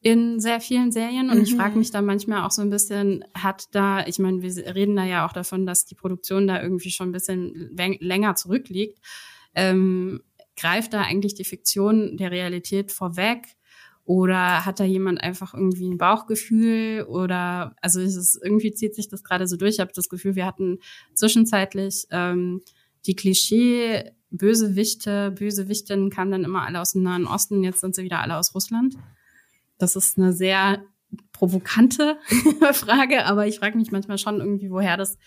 [0.03, 1.29] in sehr vielen Serien.
[1.31, 1.43] Und mhm.
[1.43, 4.97] ich frage mich da manchmal auch so ein bisschen, hat da, ich meine, wir reden
[4.97, 8.99] da ja auch davon, dass die Produktion da irgendwie schon ein bisschen länger zurückliegt.
[9.55, 10.23] Ähm,
[10.57, 13.57] greift da eigentlich die Fiktion der Realität vorweg?
[14.05, 17.05] Oder hat da jemand einfach irgendwie ein Bauchgefühl?
[17.05, 19.75] Oder also es ist, irgendwie zieht sich das gerade so durch.
[19.75, 20.79] Ich habe das Gefühl, wir hatten
[21.15, 22.61] zwischenzeitlich ähm,
[23.07, 28.05] die Klischee Bösewichte, Bösewichtinnen kamen dann immer alle aus dem Nahen Osten, jetzt sind sie
[28.05, 28.97] wieder alle aus Russland.
[29.79, 30.85] Das ist eine sehr
[31.33, 32.19] provokante
[32.73, 35.19] Frage, aber ich frage mich manchmal schon irgendwie, woher das,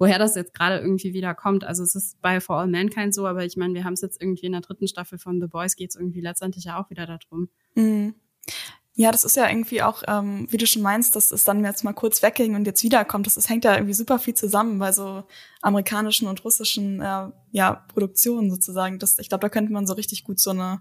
[0.00, 1.62] woher das jetzt gerade irgendwie wieder kommt.
[1.62, 4.20] Also es ist bei For All Mankind so, aber ich meine, wir haben es jetzt
[4.20, 7.06] irgendwie in der dritten Staffel von The Boys geht es irgendwie letztendlich ja auch wieder
[7.06, 7.50] darum.
[7.74, 8.14] Mhm.
[8.94, 11.84] Ja, das ist ja irgendwie auch, ähm, wie du schon meinst, dass es dann jetzt
[11.84, 13.26] mal kurz wegging und jetzt wiederkommt.
[13.26, 15.22] Das, das hängt ja irgendwie super viel zusammen bei so
[15.60, 18.98] amerikanischen und russischen äh, ja, Produktionen sozusagen.
[18.98, 20.80] Das, ich glaube, da könnte man so richtig gut so eine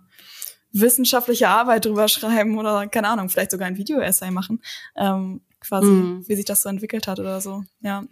[0.72, 4.62] wissenschaftliche Arbeit drüber schreiben oder keine Ahnung, vielleicht sogar ein Video-Essay machen,
[4.96, 6.28] ähm, quasi, mhm.
[6.28, 7.64] wie sich das so entwickelt hat oder so.
[7.82, 8.06] Ja.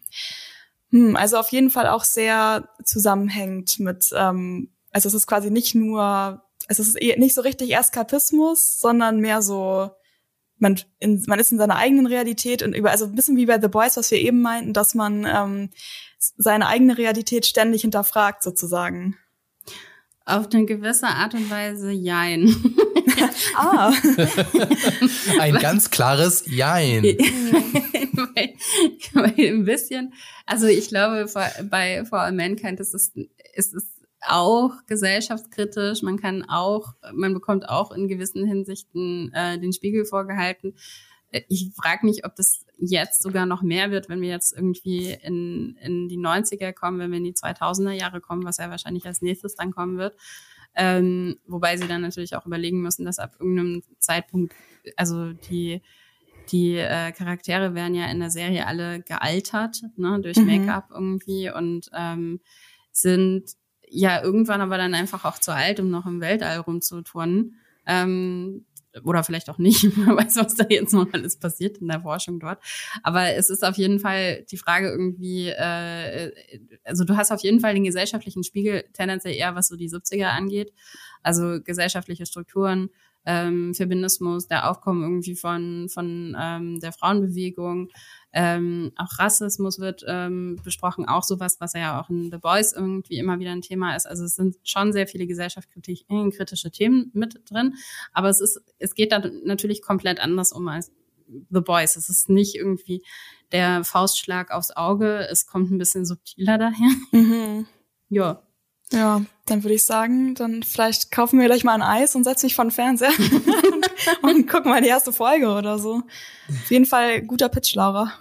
[0.91, 5.75] Hm, also auf jeden Fall auch sehr zusammenhängt mit, ähm, also es ist quasi nicht
[5.75, 9.91] nur es ist eh nicht so richtig Eskapismus, sondern mehr so,
[10.57, 13.59] man, in, man ist in seiner eigenen Realität und über, also ein bisschen wie bei
[13.59, 15.69] The Boys, was wir eben meinten, dass man ähm,
[16.17, 19.17] seine eigene Realität ständig hinterfragt, sozusagen.
[20.27, 22.53] Auf eine gewisse Art und Weise jein.
[23.55, 23.93] ah.
[25.39, 27.03] Ein ganz klares Jein.
[28.13, 28.53] weil,
[29.13, 30.13] weil ein bisschen,
[30.45, 31.27] also ich glaube,
[31.69, 33.13] bei For All Mankind ist es,
[33.53, 33.85] ist es
[34.19, 40.75] auch gesellschaftskritisch, man kann auch, man bekommt auch in gewissen Hinsichten äh, den Spiegel vorgehalten.
[41.31, 45.11] Äh, ich frage mich, ob das jetzt sogar noch mehr wird, wenn wir jetzt irgendwie
[45.11, 49.05] in, in die 90er kommen, wenn wir in die 2000er Jahre kommen, was ja wahrscheinlich
[49.05, 50.15] als nächstes dann kommen wird.
[50.75, 54.53] Ähm, wobei sie dann natürlich auch überlegen müssen, dass ab irgendeinem Zeitpunkt,
[54.95, 55.81] also die
[56.51, 60.45] die äh, Charaktere werden ja in der Serie alle gealtert, ne, durch mhm.
[60.45, 62.39] Make-up irgendwie und ähm,
[62.91, 63.51] sind
[63.89, 67.59] ja irgendwann aber dann einfach auch zu alt, um noch im Weltall rumzuturnen.
[67.85, 68.65] Ähm,
[69.03, 69.83] oder vielleicht auch nicht.
[69.97, 72.59] Man weiß, was da jetzt noch alles passiert in der Forschung dort.
[73.03, 76.31] Aber es ist auf jeden Fall die Frage irgendwie, äh,
[76.83, 80.27] also du hast auf jeden Fall den gesellschaftlichen Spiegel tendenziell eher, was so die 70er
[80.27, 80.73] angeht.
[81.23, 82.89] Also gesellschaftliche Strukturen,
[83.27, 87.89] ähm, Feminismus, der Aufkommen irgendwie von, von ähm, der Frauenbewegung,
[88.31, 93.17] ähm, auch Rassismus wird ähm, besprochen, auch sowas, was ja auch in The Boys irgendwie
[93.17, 94.07] immer wieder ein Thema ist.
[94.07, 97.75] Also es sind schon sehr viele gesellschaftskritische Themen mit drin,
[98.13, 100.91] aber es ist, es geht da natürlich komplett anders um als
[101.27, 101.97] The Boys.
[101.97, 103.03] Es ist nicht irgendwie
[103.51, 106.91] der Faustschlag aufs Auge, es kommt ein bisschen subtiler daher.
[107.11, 107.65] Mhm.
[108.09, 108.46] Ja.
[108.93, 112.45] Ja, dann würde ich sagen, dann vielleicht kaufen wir gleich mal ein Eis und setzen
[112.45, 113.11] mich vor den Fernseher
[114.21, 116.03] und gucken mal die erste Folge oder so.
[116.49, 118.13] Auf jeden Fall guter Pitch, Laura.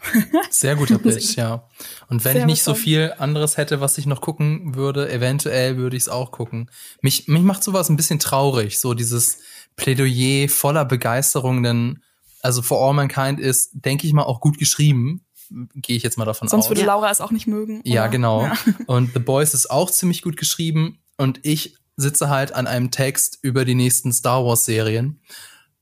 [0.51, 1.69] Sehr guter Pitch, ja.
[2.09, 5.77] Und wenn Sehr ich nicht so viel anderes hätte, was ich noch gucken würde, eventuell
[5.77, 6.71] würde ich es auch gucken.
[7.01, 9.39] Mich, mich macht sowas ein bisschen traurig, so dieses
[9.77, 12.03] Plädoyer voller Begeisterung, denn
[12.43, 16.25] also For All Mankind ist, denke ich mal, auch gut geschrieben gehe ich jetzt mal
[16.25, 16.69] davon Sonst aus.
[16.69, 17.81] Sonst würde Laura es auch nicht mögen.
[17.81, 17.89] Oder?
[17.89, 18.43] Ja, genau.
[18.43, 18.57] Ja.
[18.87, 23.39] Und The Boys ist auch ziemlich gut geschrieben und ich sitze halt an einem Text
[23.43, 25.21] über die nächsten Star Wars Serien.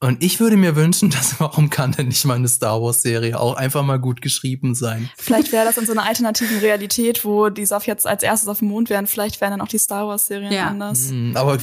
[0.01, 3.39] Und ich würde mir wünschen, dass warum kann denn nicht mal eine Star Wars Serie
[3.39, 5.09] auch einfach mal gut geschrieben sein?
[5.17, 8.59] Vielleicht wäre das in so einer alternativen Realität, wo die Saf jetzt als erstes auf
[8.59, 9.07] dem Mond wären.
[9.07, 10.67] Vielleicht wären dann auch die Star Wars Serien ja.
[10.67, 11.09] anders.
[11.09, 11.59] Hm, aber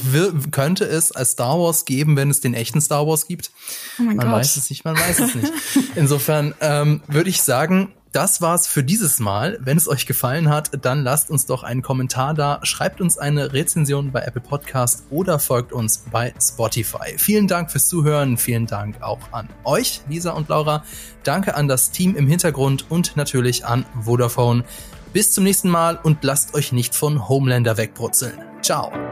[0.50, 3.52] könnte es als Star Wars geben, wenn es den echten Star Wars gibt?
[3.98, 4.40] Oh mein man Gott.
[4.40, 5.52] weiß es nicht, man weiß es nicht.
[5.94, 9.58] Insofern ähm, würde ich sagen, das war's für dieses Mal.
[9.60, 13.52] Wenn es euch gefallen hat, dann lasst uns doch einen Kommentar da, schreibt uns eine
[13.52, 17.16] Rezension bei Apple Podcast oder folgt uns bei Spotify.
[17.16, 20.84] Vielen Dank fürs Zuhören, vielen Dank auch an euch, Lisa und Laura.
[21.24, 24.64] Danke an das Team im Hintergrund und natürlich an Vodafone.
[25.12, 28.38] Bis zum nächsten Mal und lasst euch nicht von Homelander wegbrutzeln.
[28.62, 29.11] Ciao.